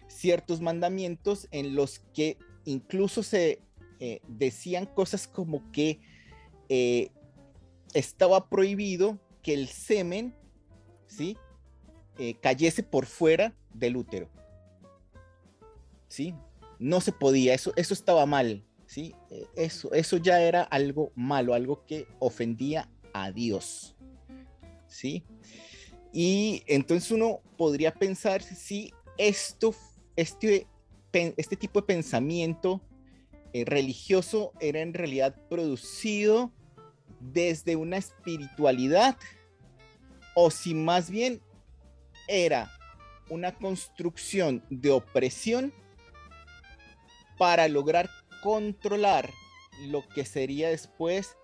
[0.07, 3.59] ciertos mandamientos en los que incluso se
[3.99, 5.99] eh, decían cosas como que
[6.69, 7.09] eh,
[7.93, 10.33] estaba prohibido que el semen,
[11.07, 11.35] ¿sí?
[12.39, 14.29] cayese por fuera del útero.
[16.07, 16.33] ¿sí?
[16.79, 19.15] No se podía, eso, eso estaba mal, ¿sí?
[19.29, 23.95] E, eso, eso ya era algo malo, algo que ofendía a Dios,
[24.87, 25.23] ¿sí?
[26.11, 29.73] Y entonces uno podría pensar si esto,
[30.15, 30.67] este,
[31.11, 32.81] este tipo de pensamiento
[33.53, 36.51] eh, religioso era en realidad producido
[37.19, 39.17] desde una espiritualidad
[40.35, 41.41] o si más bien
[42.27, 42.71] era
[43.29, 45.73] una construcción de opresión
[47.37, 48.09] para lograr
[48.41, 49.31] controlar
[49.87, 51.35] lo que sería después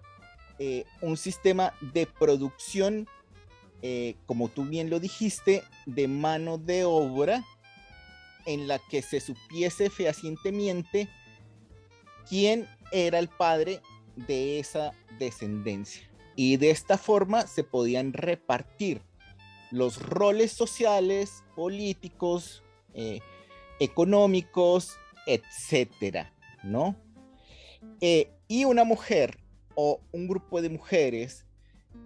[0.60, 3.08] eh, un sistema de producción,
[3.82, 7.46] eh, como tú bien lo dijiste, de mano de obra
[8.46, 11.08] en la que se supiese fehacientemente
[12.28, 13.82] quién era el padre
[14.16, 16.10] de esa descendencia.
[16.36, 19.02] Y de esta forma se podían repartir
[19.72, 23.20] los roles sociales, políticos, eh,
[23.80, 26.96] económicos, etcétera, ¿no?
[28.02, 29.40] Eh, y una mujer
[29.76, 31.46] o un grupo de mujeres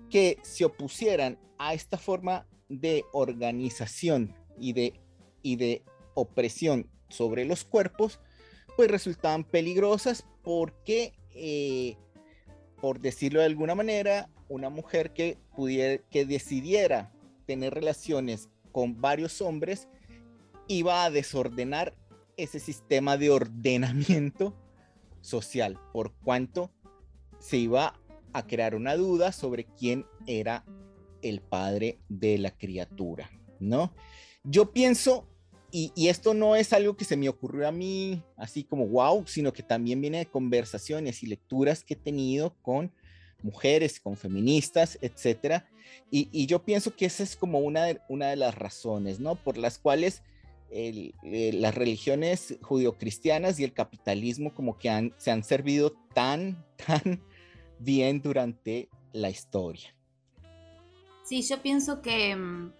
[0.09, 4.93] que se opusieran a esta forma de organización y de,
[5.41, 8.19] y de opresión sobre los cuerpos,
[8.75, 11.97] pues resultaban peligrosas porque, eh,
[12.81, 17.11] por decirlo de alguna manera, una mujer que pudiera, que decidiera
[17.45, 19.87] tener relaciones con varios hombres
[20.67, 21.93] iba a desordenar
[22.37, 24.55] ese sistema de ordenamiento
[25.21, 26.71] social, por cuanto
[27.39, 27.99] se iba
[28.33, 30.65] a crear una duda sobre quién era
[31.21, 33.93] el padre de la criatura, ¿no?
[34.43, 35.27] Yo pienso,
[35.71, 39.53] y, esto no es algo que se me ocurrió a mí así como wow, sino
[39.53, 42.91] que también viene de conversaciones y lecturas que he tenido con
[43.41, 45.69] mujeres, con feministas, etcétera.
[46.11, 49.35] Y, y yo pienso que esa es como una de, una de las razones, ¿no?
[49.35, 50.23] Por las cuales
[50.75, 57.21] eh, las religiones judio-cristianas y el capitalismo como que se han servido tan, tan
[57.77, 59.95] bien durante la historia.
[61.23, 62.73] Sí, yo pienso que mm,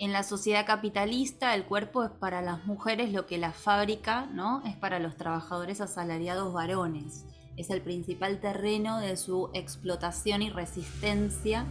[0.00, 4.62] en la sociedad capitalista el cuerpo es para las mujeres lo que la fábrica, ¿no?
[4.66, 7.24] Es para los trabajadores asalariados varones.
[7.56, 11.66] Es el principal terreno de su explotación y resistencia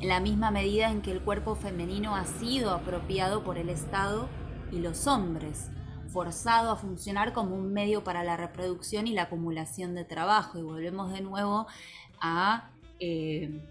[0.00, 4.28] en la misma medida en que el cuerpo femenino ha sido apropiado por el Estado
[4.72, 5.70] y los hombres,
[6.08, 10.58] forzado a funcionar como un medio para la reproducción y la acumulación de trabajo.
[10.58, 11.66] Y volvemos de nuevo
[12.20, 13.62] a eh,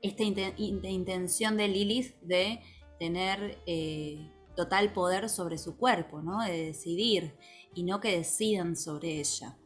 [0.00, 2.60] esta intención de Lilith de
[2.98, 6.42] tener eh, total poder sobre su cuerpo, ¿no?
[6.42, 7.34] de decidir
[7.74, 9.56] y no que decidan sobre ella.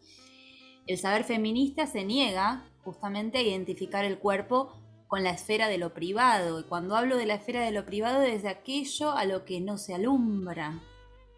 [0.87, 4.73] El saber feminista se niega justamente a identificar el cuerpo
[5.09, 6.61] con la esfera de lo privado.
[6.61, 9.61] Y cuando hablo de la esfera de lo privado es de aquello a lo que
[9.61, 10.81] no se alumbra,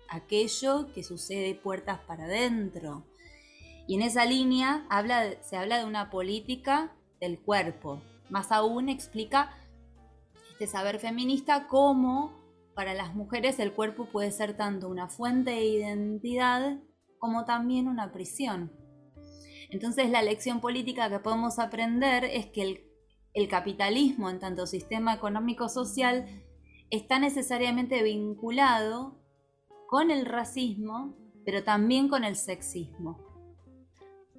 [0.09, 3.05] aquello que sucede puertas para adentro.
[3.87, 4.87] Y en esa línea
[5.43, 8.03] se habla de una política del cuerpo.
[8.29, 9.55] Más aún explica
[10.51, 12.39] este saber feminista cómo
[12.75, 16.79] para las mujeres el cuerpo puede ser tanto una fuente de identidad
[17.19, 18.73] como también una prisión.
[19.71, 22.88] Entonces la lección política que podemos aprender es que el,
[23.39, 26.27] el capitalismo en tanto sistema económico-social
[26.91, 29.17] está necesariamente vinculado
[29.87, 33.17] con el racismo, pero también con el sexismo.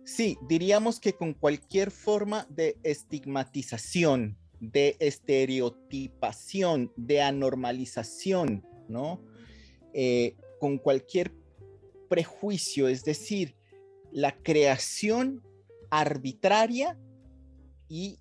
[0.03, 9.21] Sí, diríamos que con cualquier forma de estigmatización, de estereotipación, de anormalización, ¿no?
[9.93, 11.31] Eh, con cualquier
[12.09, 13.55] prejuicio, es decir,
[14.11, 15.41] la creación
[15.89, 16.99] arbitraria
[17.87, 18.19] y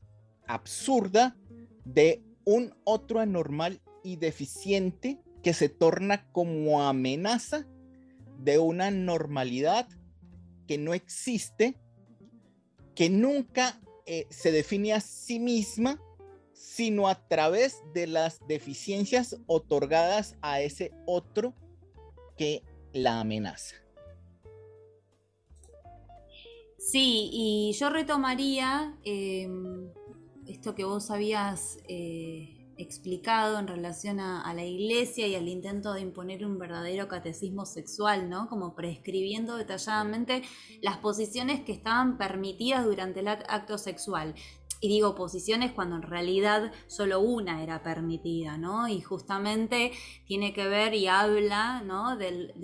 [0.49, 1.37] absurda
[1.85, 7.67] de un otro anormal y deficiente que se torna como amenaza
[8.39, 9.89] de una normalidad
[10.67, 11.77] que no existe,
[12.95, 16.01] que nunca eh, se define a sí misma,
[16.53, 21.55] sino a través de las deficiencias otorgadas a ese otro
[22.37, 23.77] que la amenaza.
[26.79, 29.91] Sí, y yo retomaría em,
[30.49, 36.01] esto que vos habías eh, explicado en relación a, la iglesia y al intento de
[36.01, 38.49] imponer un verdadero catecismo sexual, ¿no?
[38.49, 40.43] Como prescribiendo detalladamente
[40.81, 44.35] las posiciones que estaban permitidas durante el acto sexual.
[44.81, 48.87] Y digo posiciones cuando en realidad solo una era permitida, ¿no?
[48.87, 49.91] Y justamente
[50.25, 52.17] tiene que ver y habla, ¿no?
[52.17, 52.55] Del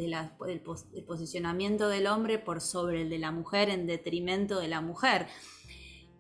[1.07, 5.26] posicionamiento del hombre por sobre el de la mujer en detrimento de la mujer.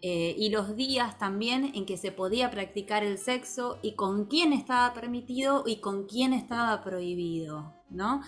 [0.06, 4.52] Eh, y los días también en que se podía practicar el sexo y con quién
[4.52, 8.20] estaba permitido y con quién estaba prohibido, ¿no?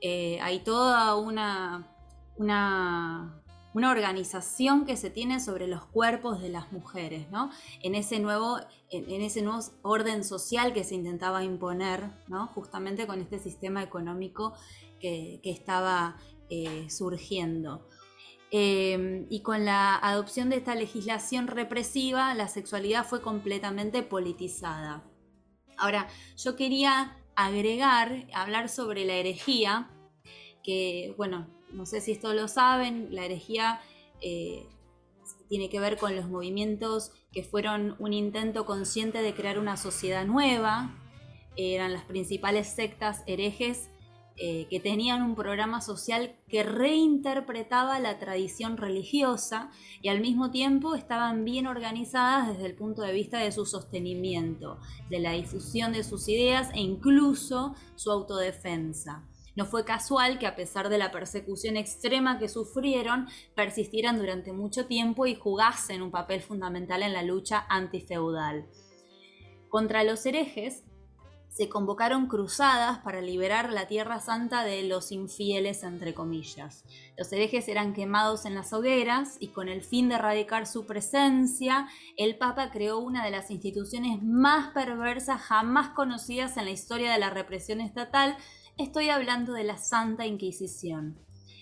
[0.00, 1.88] Eh, hay toda una,
[2.36, 3.40] una,
[3.74, 7.52] una, organización que se tiene sobre los cuerpos de las mujeres, ¿no?
[7.80, 8.58] En ese nuevo,
[8.90, 12.48] en, ese nuevo orden social que se intentaba imponer, ¿no?
[12.48, 14.54] Justamente con este sistema económico
[14.98, 16.16] que, que estaba
[16.48, 17.86] eh, surgiendo.
[18.52, 25.04] Eh, y con la adopción de esta legislación represiva, la sexualidad fue completamente politizada.
[25.76, 29.90] Ahora, yo quería agregar, hablar sobre la herejía,
[30.62, 33.80] que, bueno, no sé si esto lo saben, la herejía
[34.20, 34.66] eh,
[35.48, 40.26] tiene que ver con los movimientos que fueron un intento consciente de crear una sociedad
[40.26, 40.96] nueva,
[41.56, 43.90] eran las principales sectas herejes
[44.36, 49.70] eh, que tenían un programa social que reinterpretaba la tradición religiosa
[50.00, 54.78] y al mismo tiempo estaban bien organizadas desde el punto de vista de su sostenimiento,
[55.10, 59.26] de la difusión de sus ideas e incluso su autodefensa.
[59.56, 64.86] No fue casual que a pesar de la persecución extrema que sufrieron, persistieran durante mucho
[64.86, 68.66] tiempo y jugasen un papel fundamental en la lucha antifeudal.
[69.68, 70.84] Contra los herejes,
[71.50, 76.84] se convocaron cruzadas para liberar la Tierra Santa de los infieles, entre comillas.
[77.18, 81.88] Los herejes eran quemados en las hogueras y con el fin de erradicar su presencia,
[82.16, 87.18] el Papa creó una de las instituciones más perversas jamás conocidas en la historia de
[87.18, 88.36] la represión estatal.
[88.78, 91.18] Estoy hablando de la Santa Inquisición.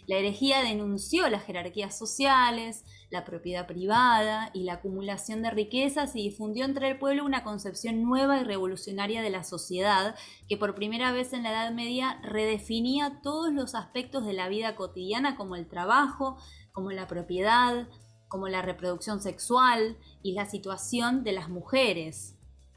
[0.07, 6.23] La herejía denunció las jerarquías sociales, la propiedad privada y la acumulación de riquezas y
[6.23, 10.15] difundió entre el pueblo una concepción nueva y revolucionaria de la sociedad
[10.49, 14.77] que por primera vez en la Edad Media redefinía todos los aspectos de la vida
[14.77, 16.37] cotidiana como el trabajo,
[16.73, 17.89] como la propiedad,
[18.29, 22.35] como la reproducción sexual y la situación de las mujeres.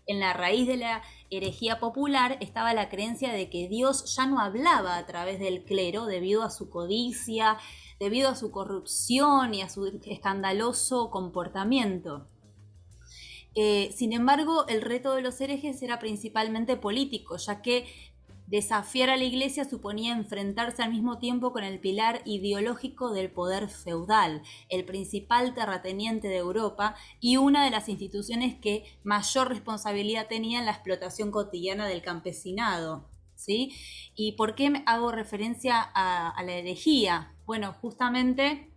[0.08, 4.40] En la raíz de la herejía popular estaba la creencia de que Dios ya no
[4.40, 7.58] hablaba a través del clero debido a su codicia,
[8.02, 12.26] debido a su corrupción y a su escandaloso comportamiento.
[13.54, 17.86] Eh, sin embargo, el reto de los herejes era principalmente político, ya que
[18.48, 23.70] Desafiar a la Iglesia suponía enfrentarse al mismo tiempo con el pilar ideológico del poder
[23.70, 30.60] feudal, el principal terrateniente de Europa y una de las instituciones que mayor responsabilidad tenía
[30.60, 33.06] en la explotación cotidiana del campesinado.
[33.48, 37.34] ¿Y por qué hago referencia a, a la herejía?
[37.46, 38.72] Bueno, justamente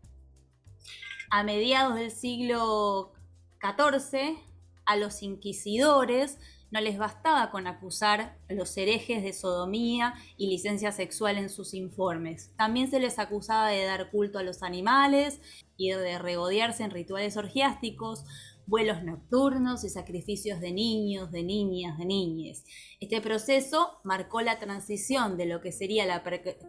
[1.31, 3.13] a mediados del siglo
[3.61, 4.39] XIV,
[4.87, 6.39] a los inquisidores
[6.75, 11.73] no les bastaba con acusar a los herejes de sodomía y licencia sexual en sus
[11.73, 12.51] informes.
[12.57, 15.41] También se les acusaba de dar culto a los animales
[15.77, 18.25] y de regodearse en rituales orgiásticos,
[18.67, 22.65] vuelos nocturnos y sacrificios de niños, de niñas, de niñes.
[23.01, 26.23] Este proceso marcó la transición de lo que sería la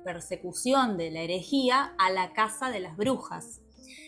[0.03, 3.61] persecución de la herejía a la casa de las brujas.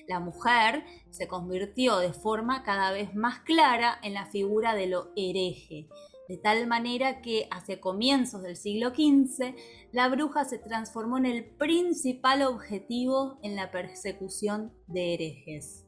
[0.07, 5.11] La mujer se convirtió de forma cada vez más clara en la figura de lo
[5.15, 5.87] hereje,
[6.27, 9.55] de tal manera que hacia comienzos del siglo XV
[9.91, 15.85] la bruja se transformó en el principal objetivo en la persecución de herejes.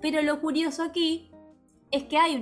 [0.00, 1.30] Pero lo curioso aquí
[1.90, 2.40] es que hay,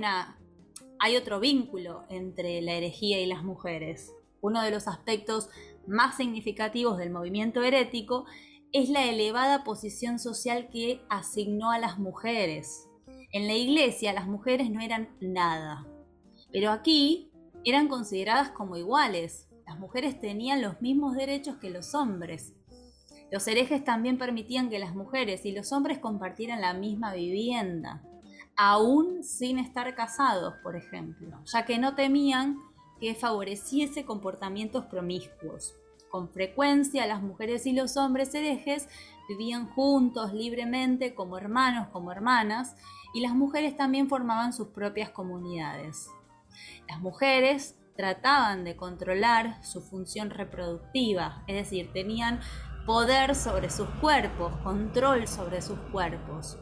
[1.17, 4.13] otro vínculo entre la herejía y las mujeres.
[4.41, 5.49] Uno de los aspectos
[5.87, 8.25] más significativos del movimiento herético
[8.71, 12.87] es la elevada posición social que asignó a las mujeres.
[13.31, 15.87] En la iglesia las mujeres no eran nada,
[16.51, 17.31] pero aquí
[17.65, 19.49] eran consideradas como iguales.
[19.65, 22.53] Las mujeres tenían los mismos derechos que los hombres.
[23.31, 28.03] Los herejes también permitían que las mujeres y los hombres compartieran la misma vivienda,
[28.61, 32.57] aún sin estar casados, por ejemplo, ya que no temían
[32.99, 35.75] que favoreciese comportamientos promiscuos.
[36.09, 38.89] Con frecuencia las mujeres y los hombres herejes
[39.29, 42.75] vivían juntos libremente como hermanos, como hermanas,
[43.13, 46.09] y las mujeres también formaban sus propias comunidades.
[46.89, 52.41] Las mujeres trataban de controlar su función reproductiva, es decir, tenían
[52.85, 56.57] poder sobre sus cuerpos, control sobre sus cuerpos.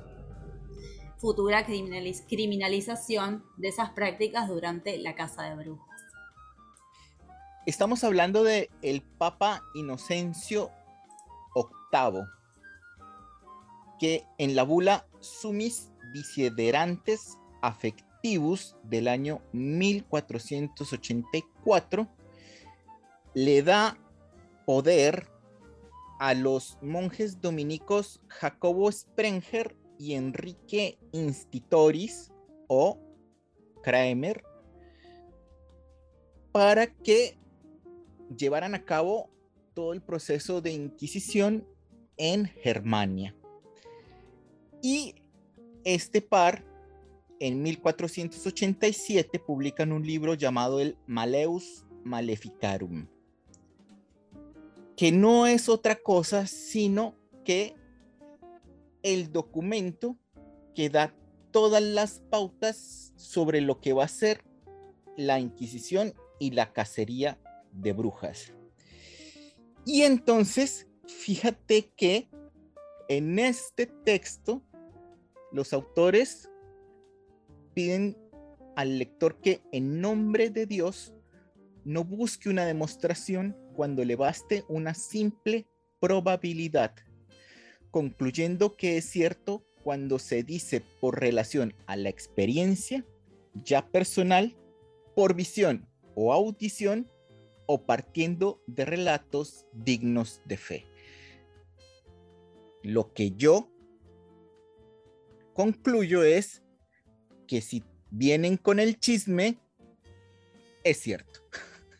[1.20, 5.88] Futura criminalización de esas prácticas durante la Casa de Brujas.
[7.66, 10.70] Estamos hablando de el Papa Inocencio
[11.56, 12.22] VIII,
[14.00, 22.08] que en la bula Sumis Disiderantes Affectivus del año 1484
[23.34, 23.98] le da
[24.68, 25.32] poder
[26.20, 32.32] a los monjes dominicos Jacobo Sprenger y Enrique Institoris
[32.68, 33.00] o
[33.82, 34.44] Kramer
[36.52, 37.38] para que
[38.36, 39.30] llevaran a cabo
[39.74, 41.68] todo el proceso de Inquisición
[42.18, 43.36] en Germania.
[44.82, 45.16] Y
[45.84, 46.66] este par,
[47.40, 53.08] en 1487, publican un libro llamado el Maleus Maleficarum,
[54.96, 57.76] que no es otra cosa sino que
[59.14, 60.18] el documento
[60.76, 61.16] que da
[61.52, 64.44] todas las pautas sobre lo que va a ser
[65.16, 67.40] la Inquisición y la cacería
[67.72, 68.54] de brujas.
[69.86, 72.30] Y entonces, fíjate que
[73.08, 74.62] en este texto
[75.54, 76.50] los autores
[77.74, 78.18] piden
[78.76, 81.14] al lector que en nombre de Dios
[81.86, 85.66] no busque una demostración cuando le baste una simple
[86.02, 86.94] probabilidad,
[87.98, 93.04] concluyendo que es cierto cuando se dice por relación a la experiencia
[93.56, 94.56] ya personal,
[95.16, 97.10] por visión o audición,
[97.66, 100.86] o partiendo de relatos dignos de fe.
[102.84, 103.72] Lo que yo
[105.56, 106.62] concluyo es
[107.48, 109.58] que si vienen con el chisme,
[110.84, 111.40] es cierto.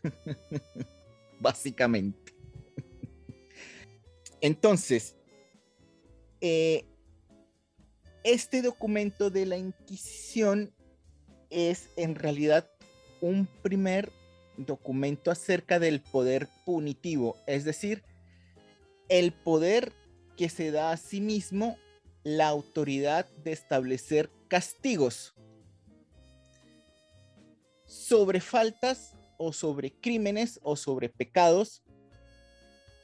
[1.40, 2.36] Básicamente.
[4.42, 5.17] Entonces,
[6.42, 6.86] eh,
[8.24, 10.74] este documento de la Inquisición
[11.50, 12.70] es en realidad
[13.22, 14.12] un primer
[14.58, 18.04] documento acerca del poder punitivo, es decir,
[19.10, 19.94] el poder
[20.36, 21.78] que se da a sí mismo
[22.24, 25.34] la autoridad de establecer castigos
[27.86, 31.84] sobre faltas o sobre crímenes o sobre pecados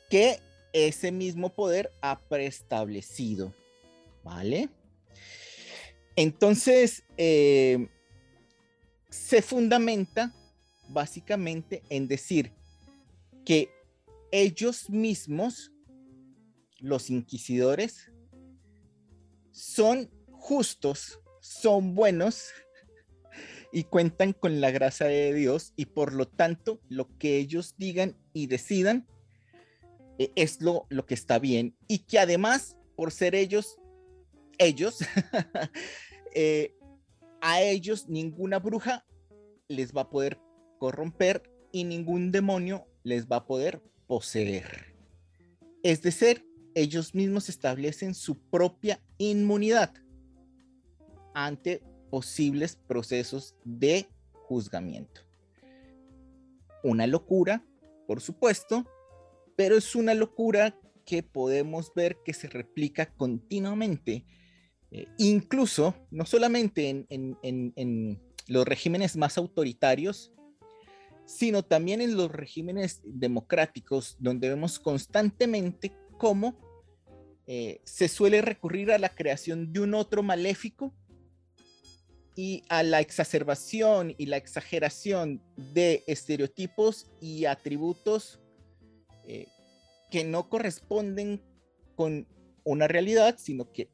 [0.10, 0.40] que
[0.74, 3.53] ese mismo poder ha preestablecido.
[4.24, 4.69] ¿Vale?
[6.15, 7.88] Entonces, eh,
[9.09, 10.34] se fundamenta
[10.89, 12.51] básicamente en decir
[13.45, 13.69] que
[14.32, 15.71] ellos mismos,
[16.80, 18.11] los inquisidores,
[19.51, 22.47] son justos, son buenos
[23.71, 28.15] y cuentan con la gracia de Dios y por lo tanto lo que ellos digan
[28.34, 29.07] y decidan
[30.36, 33.78] es lo, lo que está bien y que además por ser ellos,
[34.57, 34.99] ellos,
[36.36, 36.76] eh,
[37.41, 39.05] a ellos ninguna bruja
[39.67, 40.39] les va a poder
[40.80, 44.93] corromper y ningún demonio les va a poder poseer.
[45.82, 46.45] Es decir,
[46.76, 49.93] ellos mismos establecen su propia inmunidad
[51.34, 55.21] ante posibles procesos de juzgamiento.
[56.84, 57.65] Una locura,
[58.07, 58.86] por supuesto,
[59.56, 64.26] pero es una locura que podemos ver que se replica continuamente,
[64.91, 70.32] eh, incluso no solamente en los regímenes más autoritarios,
[71.26, 76.58] sino también en los regímenes democráticos, donde vemos constantemente cómo
[77.47, 80.93] eh, se suele recurrir a la creación de un otro maléfico
[82.36, 88.39] y a la exacerbación y la exageración de estereotipos y atributos
[89.28, 89.47] eh,
[90.11, 91.41] que no corresponden
[91.95, 92.28] con
[92.63, 93.89] una realidad, sino que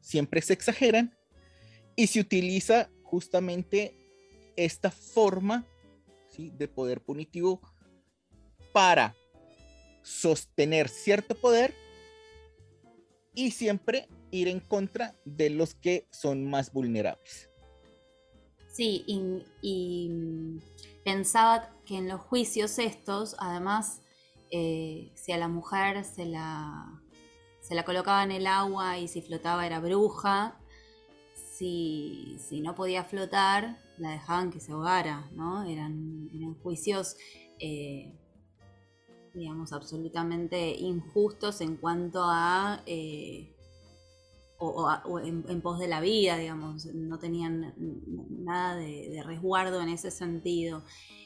[0.00, 1.16] siempre se exageran
[1.96, 3.94] y se utiliza justamente
[4.56, 5.66] esta forma
[6.36, 7.60] de poder punitivo
[8.72, 9.14] para
[10.02, 11.74] sostener cierto poder
[13.34, 17.50] y siempre ir en contra de los que son más vulnerables.
[18.72, 19.04] Sí,
[19.62, 20.58] y,
[21.04, 24.00] pensaba que en los juicios estos, además,
[24.56, 27.02] eh, si a la mujer se la,
[27.60, 30.60] se la colocaba en el agua y si flotaba era bruja,
[31.34, 35.64] si, si no podía flotar, la dejaban que se ahogara, ¿no?
[35.64, 36.30] Eran,
[36.62, 37.16] juicios,
[37.58, 38.16] eh,
[39.34, 42.80] digamos, absolutamente injustos en cuanto a...
[42.86, 43.50] Eh,
[44.58, 47.74] o, en, pos de la vida, digamos, no tenían
[48.30, 50.84] nada de, resguardo en ese sentido.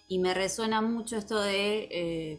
[0.09, 2.39] Y me resuena mucho esto de,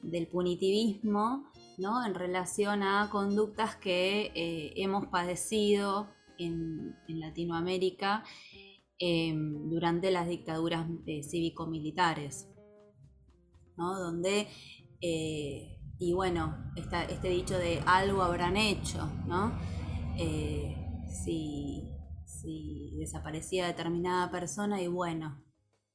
[0.00, 2.04] del punitivismo, ¿no?
[2.06, 4.32] En relación a conductas que
[4.76, 8.24] hemos padecido en, Latinoamérica
[9.00, 12.48] Em, durante las dictaduras eh, cívico-militares,
[13.76, 13.96] ¿no?
[13.96, 14.48] Donde,
[15.00, 19.56] eh, y bueno, este dicho de algo habrán hecho, ¿no?
[20.16, 20.74] Eh,
[21.24, 21.84] si,
[22.98, 25.44] desaparecía determinada persona y bueno,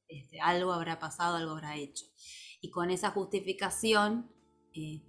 [0.08, 2.06] este, algo habrá pasado, algo habrá hecho.
[2.64, 4.30] Y con esa justificación,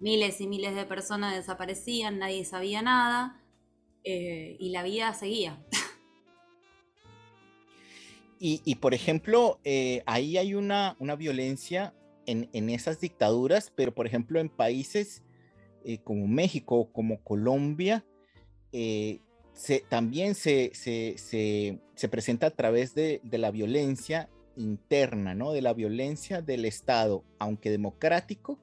[0.02, 3.42] miles y miles de personas desaparecían, nadie sabía nada
[4.04, 5.66] y la vida seguía.
[8.38, 11.94] Y, por ejemplo, eh, ahí hay una, una violencia
[12.26, 15.24] en, en, esas dictaduras, pero por ejemplo en países
[15.86, 18.06] eh, como México, como Colombia,
[18.74, 19.22] eh,
[19.54, 25.52] se, también se, se, se, se, presenta a través de, de, la violencia interna, ¿no?
[25.52, 28.60] De la violencia del Estado, aunque democrático,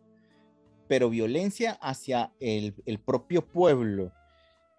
[0.88, 4.12] pero violencia hacia el, el propio pueblo.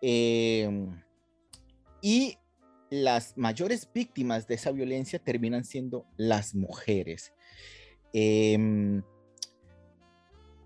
[0.01, 0.69] Eh,
[2.01, 2.37] y
[2.89, 7.33] las mayores víctimas de esa violencia terminan siendo las mujeres.
[8.13, 9.01] Em,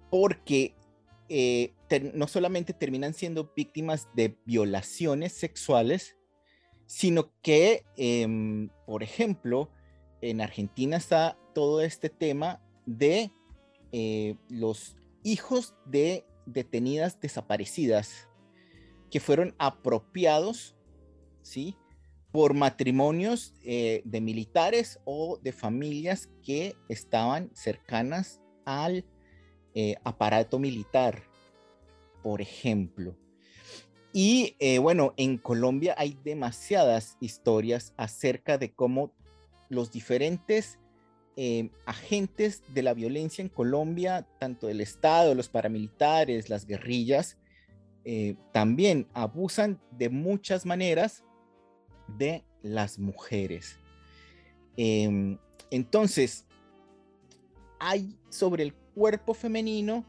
[0.09, 0.75] porque
[1.29, 1.73] eh,
[2.13, 6.17] no solamente terminan siendo víctimas de violaciones sexuales,
[6.85, 9.69] sino que, em, por ejemplo,
[10.21, 13.31] en Argentina está todo este tema de
[13.91, 18.27] eh, los hijos de detenidas desaparecidas
[19.11, 20.75] que fueron apropiados,
[21.41, 21.75] ¿sí?
[22.31, 29.05] por matrimonios eh, de militares o de familias que estaban cercanas al
[29.73, 31.23] eh, aparato militar,
[32.21, 33.15] por ejemplo.
[34.13, 39.11] Y bueno, en Colombia hay demasiadas historias acerca de cómo
[39.69, 40.79] los diferentes
[41.85, 47.37] agentes de la violencia en Colombia, tanto el Estado, los paramilitares, las guerrillas,
[48.51, 51.23] también abusan de muchas maneras
[52.17, 53.77] de las mujeres.
[54.77, 55.37] Em,
[55.71, 56.45] entonces,
[57.79, 60.05] hay sobre el cuerpo femenino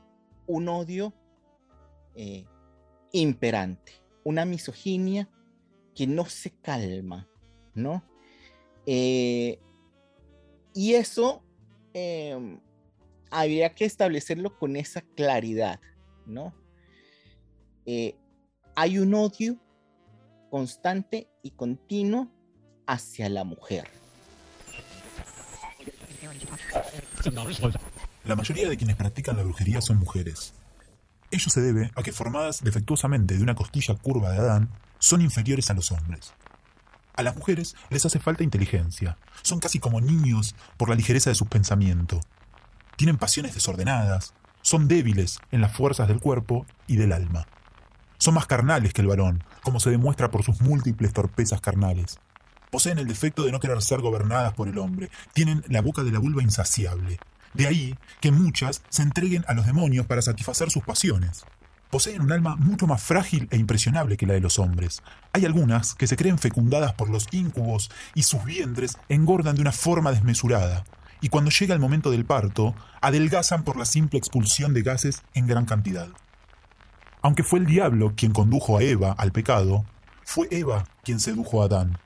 [0.46, 1.12] un odio
[2.14, 2.44] eh,
[3.12, 3.92] imperante,
[4.24, 5.28] una misoginia
[5.94, 7.28] que no se calma,
[7.74, 8.02] ¿no?
[8.90, 9.60] Eh,
[10.72, 11.42] y eso
[11.92, 12.58] em,
[13.30, 15.78] habría que establecerlo con esa claridad,
[16.24, 16.54] ¿no?
[17.84, 18.16] Eh,
[18.74, 19.58] hay un odio
[20.50, 22.32] constante y continuo
[22.86, 23.86] hacia la mujer.
[28.24, 30.54] La mayoría de quienes practican la brujería son mujeres.
[31.30, 35.68] Ello se debe a que formadas defectuosamente de una costilla curva de Adán, son inferiores
[35.68, 36.32] a los hombres.
[37.18, 41.34] A las mujeres les hace falta inteligencia, son casi como niños por la ligereza de
[41.34, 42.20] su pensamiento.
[42.94, 47.48] Tienen pasiones desordenadas, son débiles en las fuerzas del cuerpo y del alma.
[48.18, 52.20] Son más carnales que el varón, como se demuestra por sus múltiples torpezas carnales.
[52.70, 55.10] Poseen el defecto de no querer ser gobernadas por el hombre.
[55.32, 57.18] Tienen la boca de la vulva insaciable.
[57.52, 61.44] De ahí que muchas se entreguen a los demonios para satisfacer sus pasiones.
[61.90, 65.02] Poseen un alma mucho más frágil e impresionable que la de los hombres.
[65.32, 69.72] Hay algunas que se creen fecundadas por los íncubos y sus vientres engordan de una
[69.72, 70.84] forma desmesurada.
[71.22, 75.46] Y cuando llega el momento del parto, adelgazan por la simple expulsión de gases en
[75.46, 76.08] gran cantidad.
[77.22, 79.84] Aunque fue el diablo quien condujo a Eva al pecado,
[80.24, 81.98] fue Eva quien sedujo a Adán.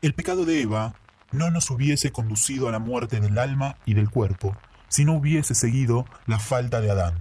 [0.00, 0.94] El pecado de Eva
[1.32, 4.56] no nos hubiese conducido a la muerte del alma y del cuerpo
[4.92, 7.14] si no hubiese seguido la falta de Adán,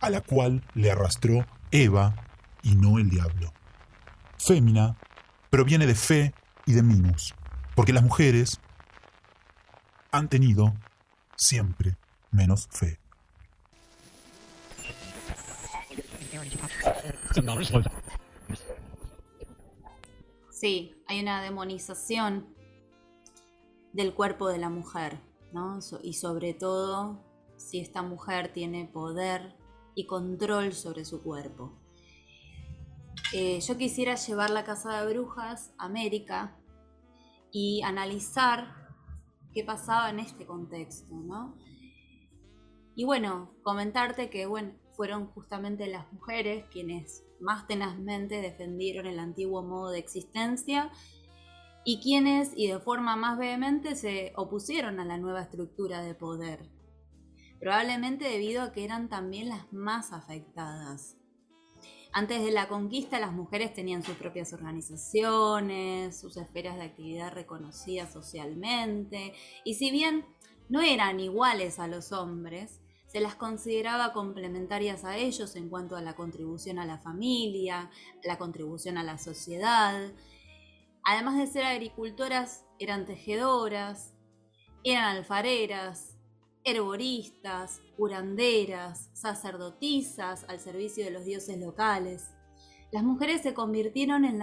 [0.00, 2.14] a la cual le arrastró Eva
[2.62, 3.52] y no el diablo.
[4.38, 4.96] Fémina
[5.50, 6.34] proviene de fe
[6.66, 7.34] y de minus,
[7.74, 8.60] porque las mujeres
[10.10, 10.74] han tenido
[11.36, 11.96] siempre
[12.30, 12.98] menos fe.
[20.50, 22.46] Sí, hay una demonización
[23.92, 25.20] del cuerpo de la mujer,
[25.52, 25.78] ¿no?
[26.02, 27.24] Y sobre todo
[27.56, 29.57] si esta mujer tiene poder
[29.98, 31.72] y control sobre su cuerpo.
[33.32, 36.56] Eh, yo quisiera llevar la casa de brujas a América
[37.50, 38.76] y analizar
[39.52, 41.56] qué pasaba en este contexto, ¿no?
[42.94, 49.64] Y bueno, comentarte que bueno, fueron justamente las mujeres quienes más tenazmente defendieron el antiguo
[49.64, 50.92] modo de existencia
[51.84, 56.77] y quienes, y de forma más vehemente, se opusieron a la nueva estructura de poder.
[57.60, 61.16] Probablemente debido a que eran también las más afectadas.
[62.12, 68.12] Antes de la conquista las mujeres tenían sus propias organizaciones, sus esferas de actividad reconocidas
[68.12, 69.34] socialmente,
[69.64, 70.24] y si bien
[70.68, 76.02] no eran iguales a los hombres, se las consideraba complementarias a ellos en cuanto a
[76.02, 77.90] la contribución a la familia,
[78.22, 80.12] la contribución a la sociedad.
[81.04, 84.12] Además de ser agricultoras, eran tejedoras,
[84.84, 86.17] eran alfareras,
[86.70, 92.30] herboristas, curanderas, sacerdotisas al servicio de los dioses locales.
[92.90, 94.42] Las mujeres se convirtieron en,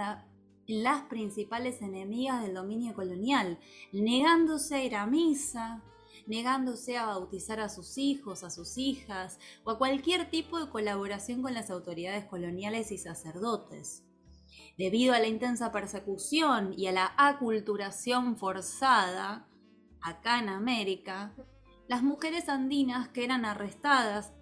[0.68, 3.58] las principales enemigas del dominio colonial,
[3.92, 5.82] negándose a ir a misa,
[6.26, 11.40] negándose a bautizar a sus hijos, a sus hijas o a cualquier tipo de colaboración
[11.42, 14.04] con las autoridades coloniales y sacerdotes.
[14.76, 19.48] Debido a la intensa persecución y a la aculturación forzada
[20.02, 21.32] acá en América,
[21.88, 24.32] las mujeres andinas que eran arrestadas,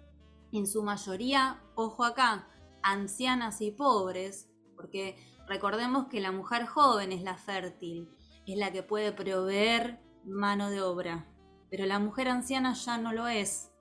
[0.51, 2.47] en su mayoría, ojo acá,
[2.81, 5.17] ancianas y pobres, porque
[5.47, 8.09] recordemos que la mujer joven es la fértil,
[8.45, 11.27] es la que puede proveer mano de obra
[11.75, 13.71] pero la mujer anciana ya no lo es.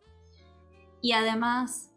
[1.00, 1.92] Y además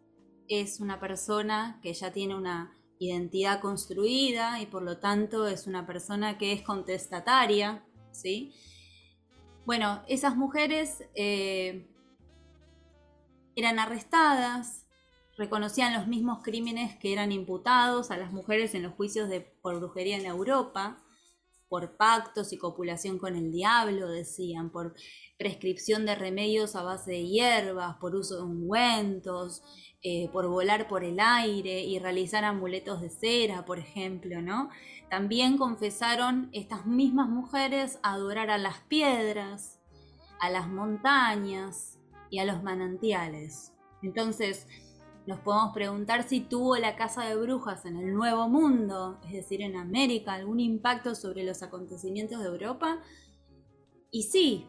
[0.47, 5.87] es una persona que ya tiene una identidad construida y por lo tanto es una
[5.87, 8.53] persona que es contestataria, ¿sí?
[9.67, 11.85] Bueno, esas mujeres eh,
[13.57, 14.85] eran arrestadas,
[15.37, 19.77] reconocían los mismos crímenes que eran imputados a las mujeres en los juicios de, por
[19.77, 21.03] brujería en Europa,
[21.67, 24.95] por pactos y copulación con el diablo, decían, por
[25.37, 29.63] prescripción de remedios a base de hierbas, por uso de ungüentos,
[30.01, 34.69] eh, por volar por el aire y realizar amuletos de cera, por ejemplo, ¿no?
[35.09, 39.79] También confesaron estas mismas mujeres adorar a las piedras,
[40.39, 41.97] a las montañas
[42.29, 43.73] y a los manantiales.
[44.01, 44.67] Entonces,
[45.25, 49.61] nos podemos preguntar si tuvo la casa de brujas en el Nuevo Mundo, es decir,
[49.61, 52.99] en América, algún impacto sobre los acontecimientos de Europa.
[54.11, 54.67] Y sí,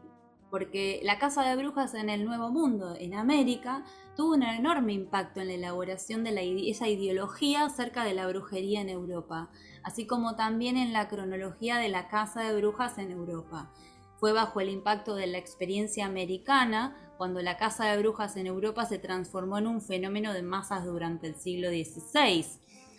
[0.50, 3.84] porque la casa de brujas en el Nuevo Mundo, en América,
[4.16, 8.88] tuvo un enorme impacto en la elaboración de esa ideología acerca de la brujería en
[8.88, 9.50] Europa,
[9.82, 13.72] así como también en la cronología de la casa de brujas en Europa.
[14.18, 18.84] Fue bajo el impacto de la experiencia americana cuando la caza de brujas en Europa
[18.86, 22.44] se transformó en un fenómeno de masas durante el siglo XVI.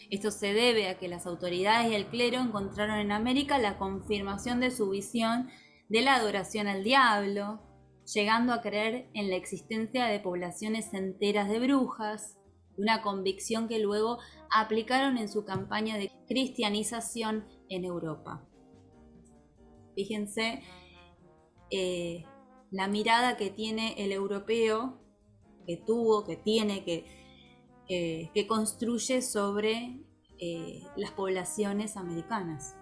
[0.09, 4.59] Esto se debe a que las autoridades y el clero encontraron en América la confirmación
[4.59, 5.49] de su visión
[5.89, 7.61] de la adoración al diablo,
[8.13, 12.38] llegando a creer en la existencia de poblaciones enteras de brujas,
[12.77, 14.19] una convicción que luego
[14.51, 18.45] aplicaron en su campaña de cristianización en Europa.
[19.95, 20.61] Fíjense
[21.71, 22.23] eh,
[22.71, 25.01] la mirada que tiene el europeo,
[25.67, 27.05] que tuvo, que tiene, que,
[27.89, 29.99] eh, que construye sobre
[30.39, 32.75] eh, las poblaciones americanas.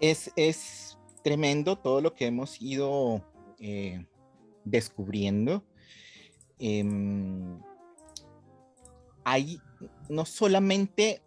[0.00, 3.24] Es, es, tremendo todo lo que hemos ido
[4.64, 5.64] descubriendo.
[9.24, 9.60] Hay
[10.08, 11.22] no solamente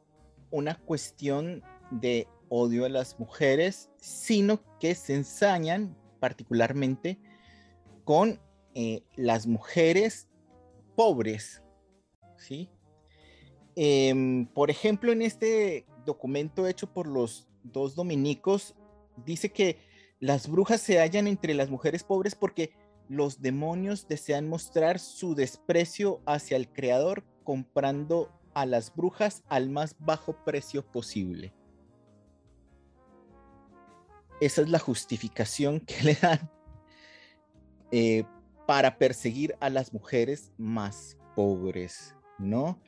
[0.52, 7.20] una cuestión de odio a las mujeres, sino que se ensañan particularmente
[8.04, 8.40] con
[8.74, 10.28] eh, las mujeres
[10.96, 11.62] pobres,
[12.38, 12.70] ¿sí?
[13.76, 18.76] Em, por ejemplo, en este documento hecho por los dos dominicos,
[19.26, 19.78] dice que
[20.20, 22.72] las brujas se hallan entre las mujeres pobres porque
[23.10, 29.96] los demonios desean mostrar su desprecio hacia el creador comprando a las brujas al más
[30.00, 31.54] bajo precio posible.
[34.42, 36.52] Esa es la justificación que le dan
[37.94, 38.26] eh,
[38.68, 42.82] para perseguir a las mujeres más pobres, ¿no?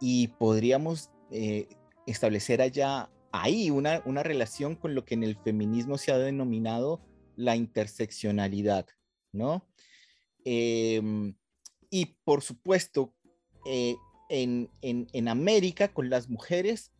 [0.00, 1.68] Y podríamos eh,
[2.06, 7.02] establecer allá ahí una, una relación con lo que en el feminismo se ha denominado
[7.36, 8.86] la interseccionalidad,
[9.32, 9.68] ¿no?
[10.46, 11.34] Em,
[11.90, 13.14] y por supuesto,
[13.66, 13.96] eh,
[14.28, 16.90] en, América, con las mujeres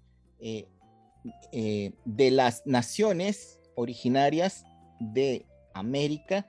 [0.41, 4.65] de las naciones originarias
[5.01, 6.47] de América,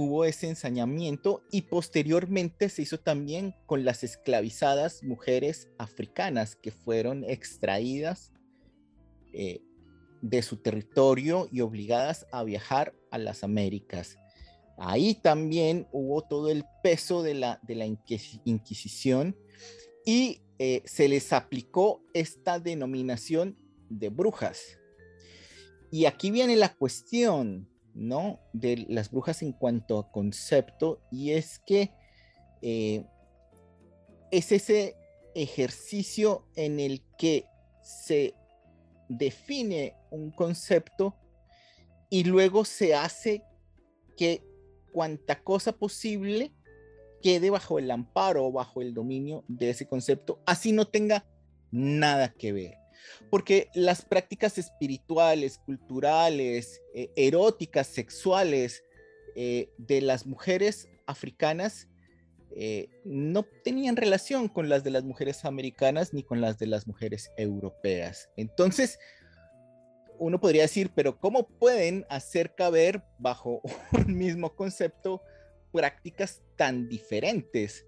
[0.00, 7.24] hubo ese ensañamiento y posteriormente se hizo también con las esclavizadas mujeres africanas que fueron
[7.24, 8.32] extraídas
[9.32, 9.60] eh,
[10.22, 14.18] de su territorio y obligadas a viajar a las Américas.
[14.76, 19.36] Ahí también hubo todo el peso de la, de la Inquisición
[20.08, 23.58] y eh, se les aplicó esta denominación
[23.90, 24.78] de brujas.
[25.90, 28.40] Y aquí viene la cuestión, ¿no?
[28.54, 31.90] De las brujas en cuanto a concepto, y es que
[32.62, 33.04] eh,
[34.30, 34.96] es ese
[35.34, 37.44] ejercicio en el que
[37.82, 38.34] se
[39.10, 41.16] define un concepto
[42.08, 43.42] y luego se hace
[44.16, 44.42] que
[44.90, 46.54] cuanta cosa posible
[47.22, 51.26] quede bajo el amparo o bajo el dominio de ese concepto, así no tenga
[51.70, 52.78] nada que ver
[53.30, 58.84] porque las prácticas espirituales, culturales, eh, eróticas, sexuales
[59.34, 61.88] eh, de las mujeres africanas
[62.50, 66.86] eh, no tenían relación con las de las mujeres americanas ni con las de las
[66.86, 68.30] mujeres europeas.
[68.36, 68.98] Entonces,
[70.18, 73.60] uno podría decir, pero ¿cómo pueden hacer caber bajo
[73.92, 75.22] un mismo concepto
[75.72, 77.86] prácticas tan diferentes?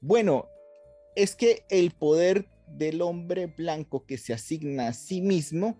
[0.00, 0.48] Bueno,
[1.14, 5.78] es que el poder del hombre blanco que se asigna a sí mismo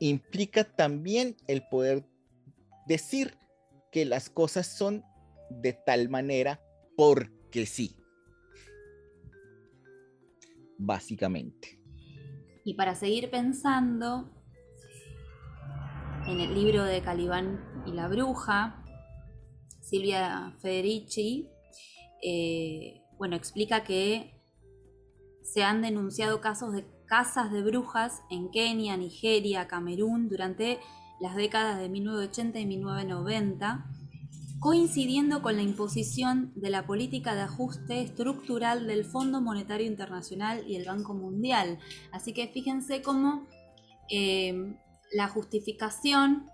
[0.00, 2.04] implica también el poder
[2.86, 3.38] decir
[3.90, 5.02] que las cosas son
[5.50, 6.60] de tal manera
[6.96, 7.96] porque sí.
[10.76, 11.80] Básicamente.
[12.64, 14.30] Y para seguir pensando
[16.26, 18.83] en el libro de Calibán y la bruja,
[19.84, 21.48] Silvia Federici,
[22.22, 24.40] eh, bueno, explica que
[25.42, 30.80] se han denunciado casos de casas de brujas en Kenia, Nigeria, Camerún durante
[31.20, 33.86] las décadas de 1980 y 1990,
[34.58, 40.76] coincidiendo con la imposición de la política de ajuste estructural del Fondo Monetario Internacional y
[40.76, 41.78] el Banco Mundial.
[42.10, 43.46] Así que fíjense cómo
[44.10, 44.76] eh,
[45.12, 46.50] la justificación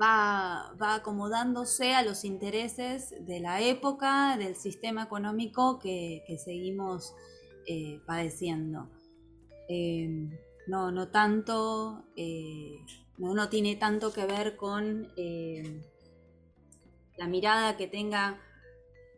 [0.00, 7.14] va, acomodándose a los intereses de la época, del sistema económico que, seguimos
[7.66, 8.90] eh, padeciendo.
[9.68, 10.28] Eh,
[10.66, 12.78] no, no tanto, eh,
[13.18, 15.08] no, tiene tanto que ver con
[17.16, 18.40] la mirada que tenga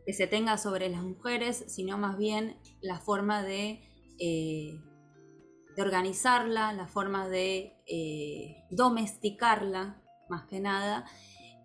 [0.05, 3.81] que se tenga sobre las mujeres, sino más bien la forma de,
[4.19, 7.73] de organizarla, la forma de
[8.69, 11.05] domesticarla más que nada,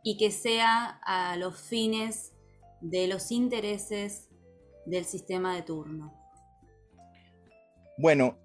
[0.03, 2.33] y que sea a los fines
[2.81, 4.29] de los intereses
[4.87, 6.15] del sistema de turno.
[7.99, 8.39] Bueno,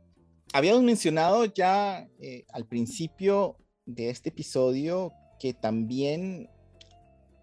[0.54, 6.50] habíamos mencionado ya eh, al principio de este episodio que también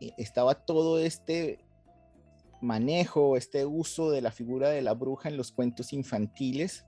[0.01, 1.65] eh, estaba todo este
[2.61, 6.85] manejo, este uso de la figura de la bruja en los cuentos infantiles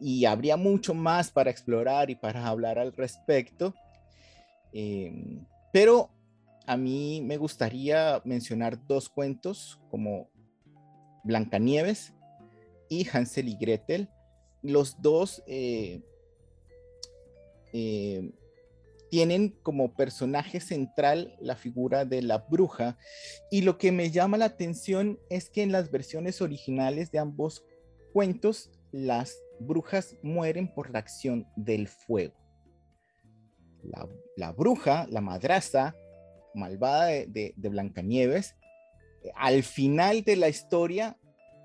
[0.00, 3.74] y habría mucho más para explorar y para hablar al respecto.
[4.74, 6.10] Em, pero
[6.66, 10.28] a mí me gustaría mencionar dos cuentos como
[11.22, 12.12] Blancanieves
[12.88, 14.10] y Hansel y Gretel.
[14.62, 16.02] Los dos eh,
[17.72, 18.32] eh,
[19.10, 22.98] tienen como personaje central la figura de la bruja
[23.50, 27.64] y lo que me llama la atención es que en las versiones originales de ambos
[28.12, 32.43] cuentos las brujas mueren por la acción del fuego
[34.36, 35.96] la, bruja, la madrastra
[36.54, 38.54] malvada de, Blancanieves,
[39.22, 41.18] eh, al final de la historia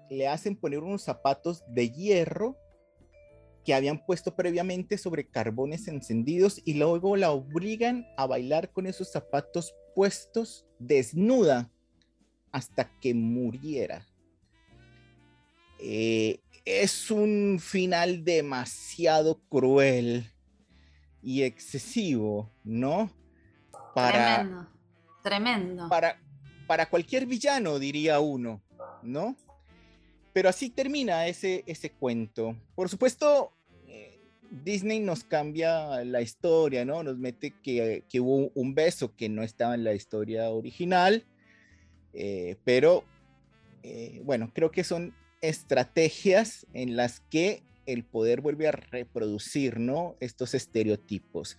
[0.09, 2.57] le hacen poner unos zapatos de hierro
[3.63, 9.11] que habían puesto previamente sobre carbones encendidos y luego la obligan a bailar con esos
[9.11, 11.69] zapatos puestos desnuda
[12.51, 14.07] hasta que muriera.
[15.79, 20.31] Eh, es un final demasiado cruel
[21.21, 23.11] y excesivo, ¿no?
[23.93, 24.67] Para, tremendo,
[25.23, 25.89] tremendo.
[25.89, 26.19] Para,
[26.67, 28.61] para cualquier villano, diría uno,
[29.03, 29.35] ¿no?
[30.33, 32.55] Pero así termina ese, ese cuento.
[32.75, 33.51] Por supuesto,
[33.87, 34.19] eh,
[34.51, 37.03] Disney nos cambia la historia, ¿no?
[37.03, 41.25] Nos mete que, hubo un beso que no estaba en la historia original,
[42.13, 43.03] eh, pero
[43.83, 47.63] eh, bueno, creo que son estrategias en las que
[47.93, 50.15] el poder vuelve a reproducir, ¿no?
[50.19, 51.57] Estos estereotipos.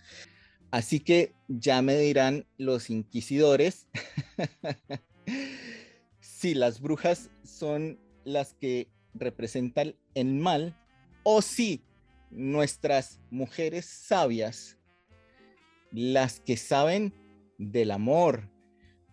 [0.71, 3.87] Así que ya me dirán los inquisidores
[6.19, 10.77] si las brujas son las que representan el mal
[11.23, 11.83] o si
[12.29, 14.77] nuestras mujeres sabias,
[15.91, 17.13] las que saben
[17.57, 18.49] del amor,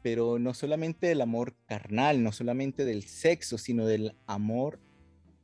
[0.02, 4.80] pero no solamente del amor carnal, no solamente del sexo, sino del amor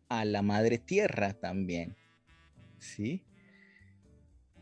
[0.08, 1.96] a la madre tierra también.
[2.78, 3.24] ¿Sí?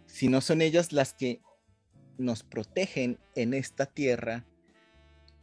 [0.06, 1.40] Si no son ellas las que
[2.18, 4.44] nos protegen en esta tierra,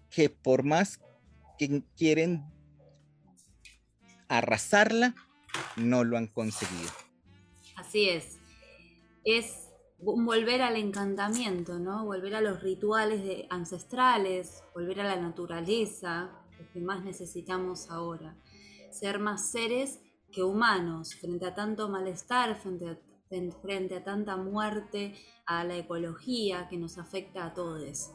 [0.10, 1.00] que por más
[1.58, 2.46] que quieren
[4.28, 5.16] arrasarla,
[5.76, 6.92] no lo han conseguido.
[7.76, 8.38] Así es.
[9.26, 12.06] Es volver al encantamiento, ¿no?
[12.06, 18.36] Volver a los rituales de ancestrales, volver a la naturaleza, lo que más necesitamos ahora
[18.92, 20.00] ser más seres
[20.32, 25.16] que humanos frente a tanto malestar, frente a, tanta muerte,
[25.46, 28.12] a la ecología que nos afecta a todos.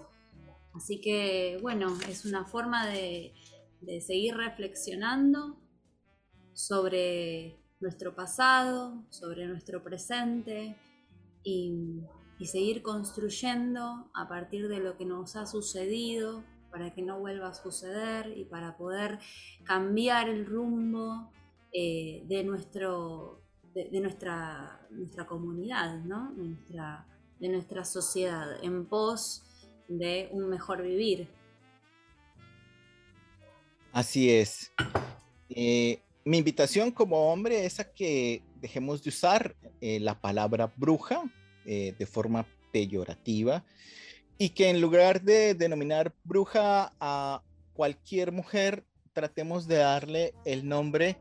[0.75, 3.35] Así que, bueno, es una forma de,
[4.01, 5.61] seguir reflexionando
[6.55, 10.77] sobre nuestro pasado, sobre nuestro presente
[11.43, 12.01] y,
[12.39, 16.45] y, seguir construyendo a partir de lo que nos ha sucedido
[16.75, 19.21] para que no vuelva a suceder y para poder
[19.63, 21.31] cambiar el rumbo
[21.73, 26.35] eh, de, nuestro, de, nuestra, nuestra comunidad, ¿no?
[26.35, 29.45] de, nuestra, sociedad, en pos
[29.87, 31.29] de un mejor vivir.
[33.93, 34.73] Así es.
[35.51, 41.23] Eh, mi invitación como hombre es a que dejemos de usar eh, la palabra bruja
[41.65, 43.65] de forma peyorativa
[44.39, 51.19] y que en lugar de denominar bruja a cualquier mujer, tratemos de darle el nombre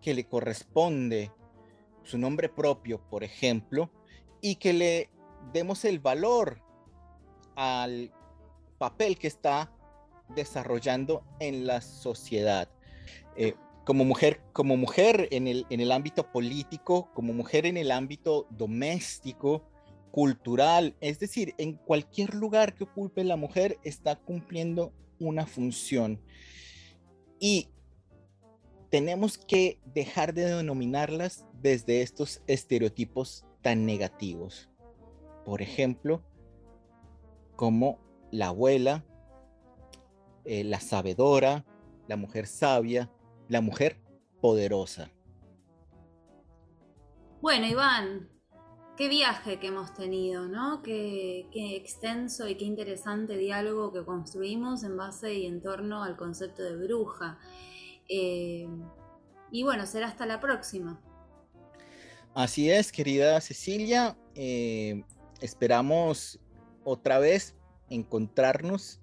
[0.00, 1.30] que le corresponde,
[2.02, 3.90] su nombre propio, por ejemplo,
[4.40, 5.10] y que le
[5.52, 6.62] demos el valor
[7.56, 8.12] al
[8.78, 9.72] papel que está
[10.34, 12.68] desarrollando en la sociedad.
[13.36, 13.54] Eh,
[13.84, 18.46] como mujer, como mujer en el, en el ámbito político, como mujer en el ámbito
[18.50, 19.62] doméstico,
[20.14, 26.20] cultural, es decir, en cualquier lugar que ocupe la mujer está cumpliendo una función.
[27.40, 27.68] Y
[28.90, 34.70] tenemos que dejar de denominarlas desde estos estereotipos tan negativos.
[35.44, 36.22] Por ejemplo,
[37.56, 37.98] como
[38.30, 39.04] la abuela,
[40.44, 41.66] eh, la sabedora,
[42.06, 43.10] la mujer sabia,
[43.48, 44.00] la mujer
[44.40, 45.10] poderosa.
[47.40, 48.33] Bueno, Iván,
[48.96, 50.82] qué viaje que hemos tenido, ¿no?
[50.82, 56.62] Qué, extenso y qué interesante diálogo que construimos en base y en torno al concepto
[56.62, 57.38] de bruja.
[58.08, 58.68] Eh,
[59.50, 61.00] y bueno, será hasta la próxima.
[62.34, 64.16] Así es, querida Cecilia.
[64.34, 65.04] Eh,
[65.40, 66.40] esperamos
[66.84, 67.56] otra vez
[67.90, 69.00] encontrarnos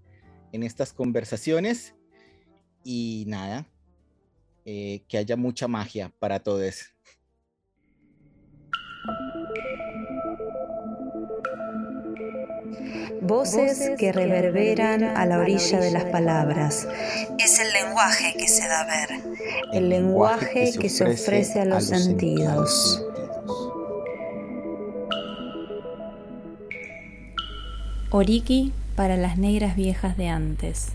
[0.52, 1.96] en estas conversaciones
[2.84, 3.68] y nada,
[4.66, 6.92] eh, que haya mucha magia para todos.
[13.22, 16.88] Voces que reverberan a la orilla de las palabras.
[17.38, 19.10] Es el lenguaje que se da a ver.
[19.74, 23.06] El lenguaje que se ofrece a los sentidos.
[28.10, 30.88] Oriki para las negras viejas de antes.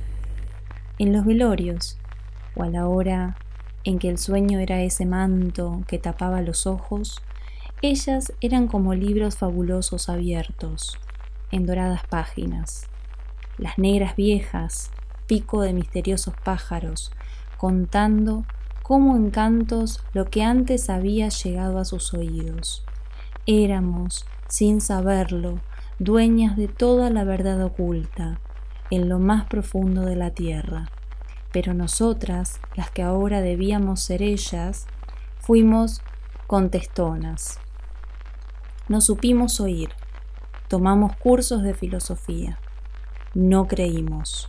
[0.98, 1.96] En los velorios,
[2.56, 3.36] o a la hora
[3.84, 7.22] en que el sueño era ese manto que tapaba los ojos,
[7.82, 10.98] ellas eran como libros fabulosos abiertos,
[11.50, 12.88] en doradas páginas.
[13.58, 14.90] Las negras viejas,
[15.26, 17.12] pico de misteriosos pájaros,
[17.56, 18.44] contando
[18.82, 22.84] como en cantos lo que antes había llegado a sus oídos.
[23.46, 25.60] Éramos, sin saberlo,
[25.98, 28.38] dueñas de toda la verdad oculta,
[28.90, 30.90] en lo más profundo de la tierra
[31.56, 34.86] pero nosotras, las que ahora debíamos ser ellas,
[35.40, 36.02] fuimos
[36.46, 37.58] contestonas.
[38.90, 39.88] No supimos oír,
[40.68, 42.58] tomamos cursos de filosofía,
[43.34, 44.48] no creímos.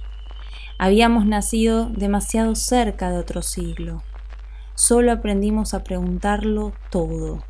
[0.78, 4.04] Habíamos nacido demasiado cerca de otro siglo,
[4.76, 7.44] solo aprendimos a preguntarlo todo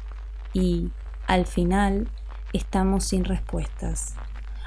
[0.54, 0.92] y,
[1.28, 2.10] al final,
[2.54, 4.16] estamos sin respuestas.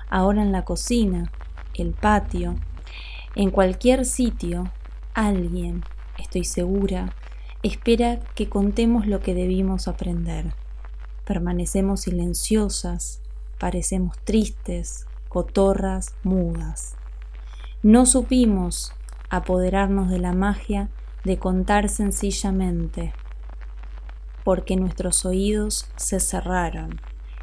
[0.09, 1.31] Ahora en la cocina,
[1.75, 2.57] el patio,
[3.35, 4.71] en cualquier sitio
[5.15, 5.83] Alguien,
[6.19, 7.15] estoy segura,
[7.65, 10.55] espera que contemos lo que debimos aprender.
[11.25, 13.21] Permanecemos silenciosas,
[13.61, 16.97] parecemos tristes, cotorras, mudas.
[17.83, 18.93] No supimos
[19.29, 20.89] apoderarnos de la magia
[21.23, 23.13] de contar sencillamente,
[24.43, 27.01] porque nuestros oídos se cerraron,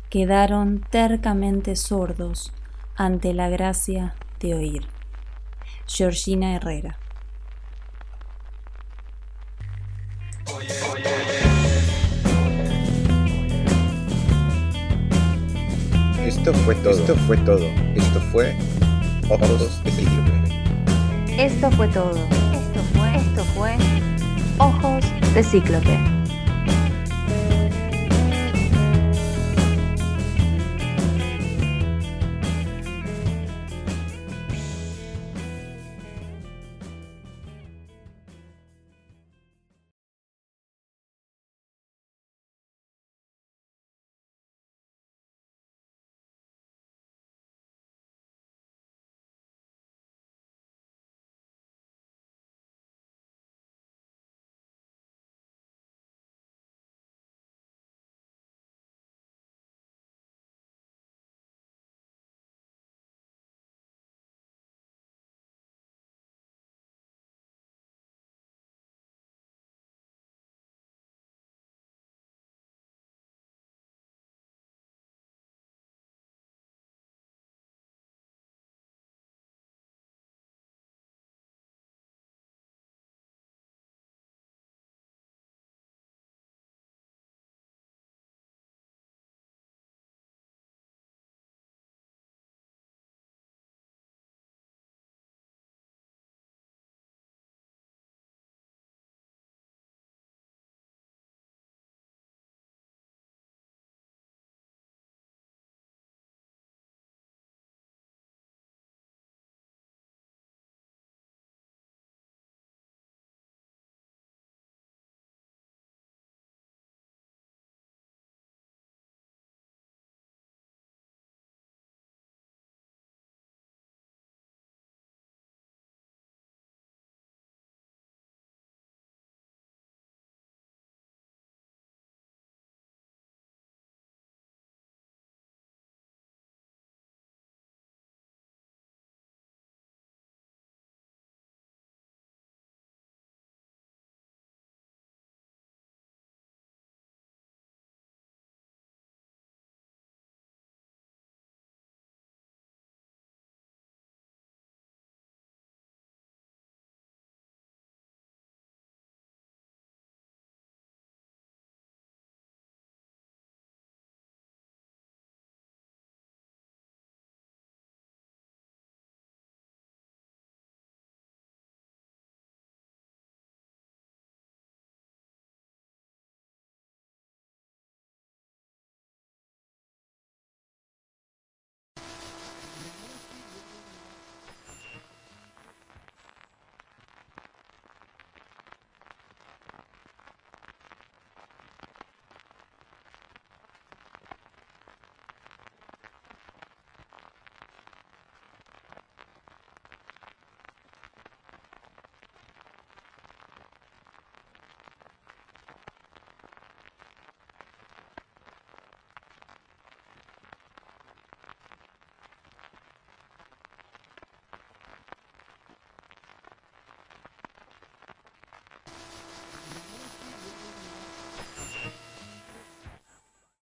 [0.09, 2.51] quedaron tercamente sordos
[2.95, 4.87] ante la gracia de oír.
[5.85, 6.97] Georgina Herrera
[16.47, 16.93] Esto fue todo.
[16.93, 17.65] Esto fue todo.
[17.93, 18.55] Esto fue
[19.27, 20.31] Ojos de Cíclope.
[21.37, 22.15] Esto fue todo.
[22.53, 23.17] Esto fue.
[23.17, 23.75] Esto fue
[24.57, 26.16] Ojos de Cíclope.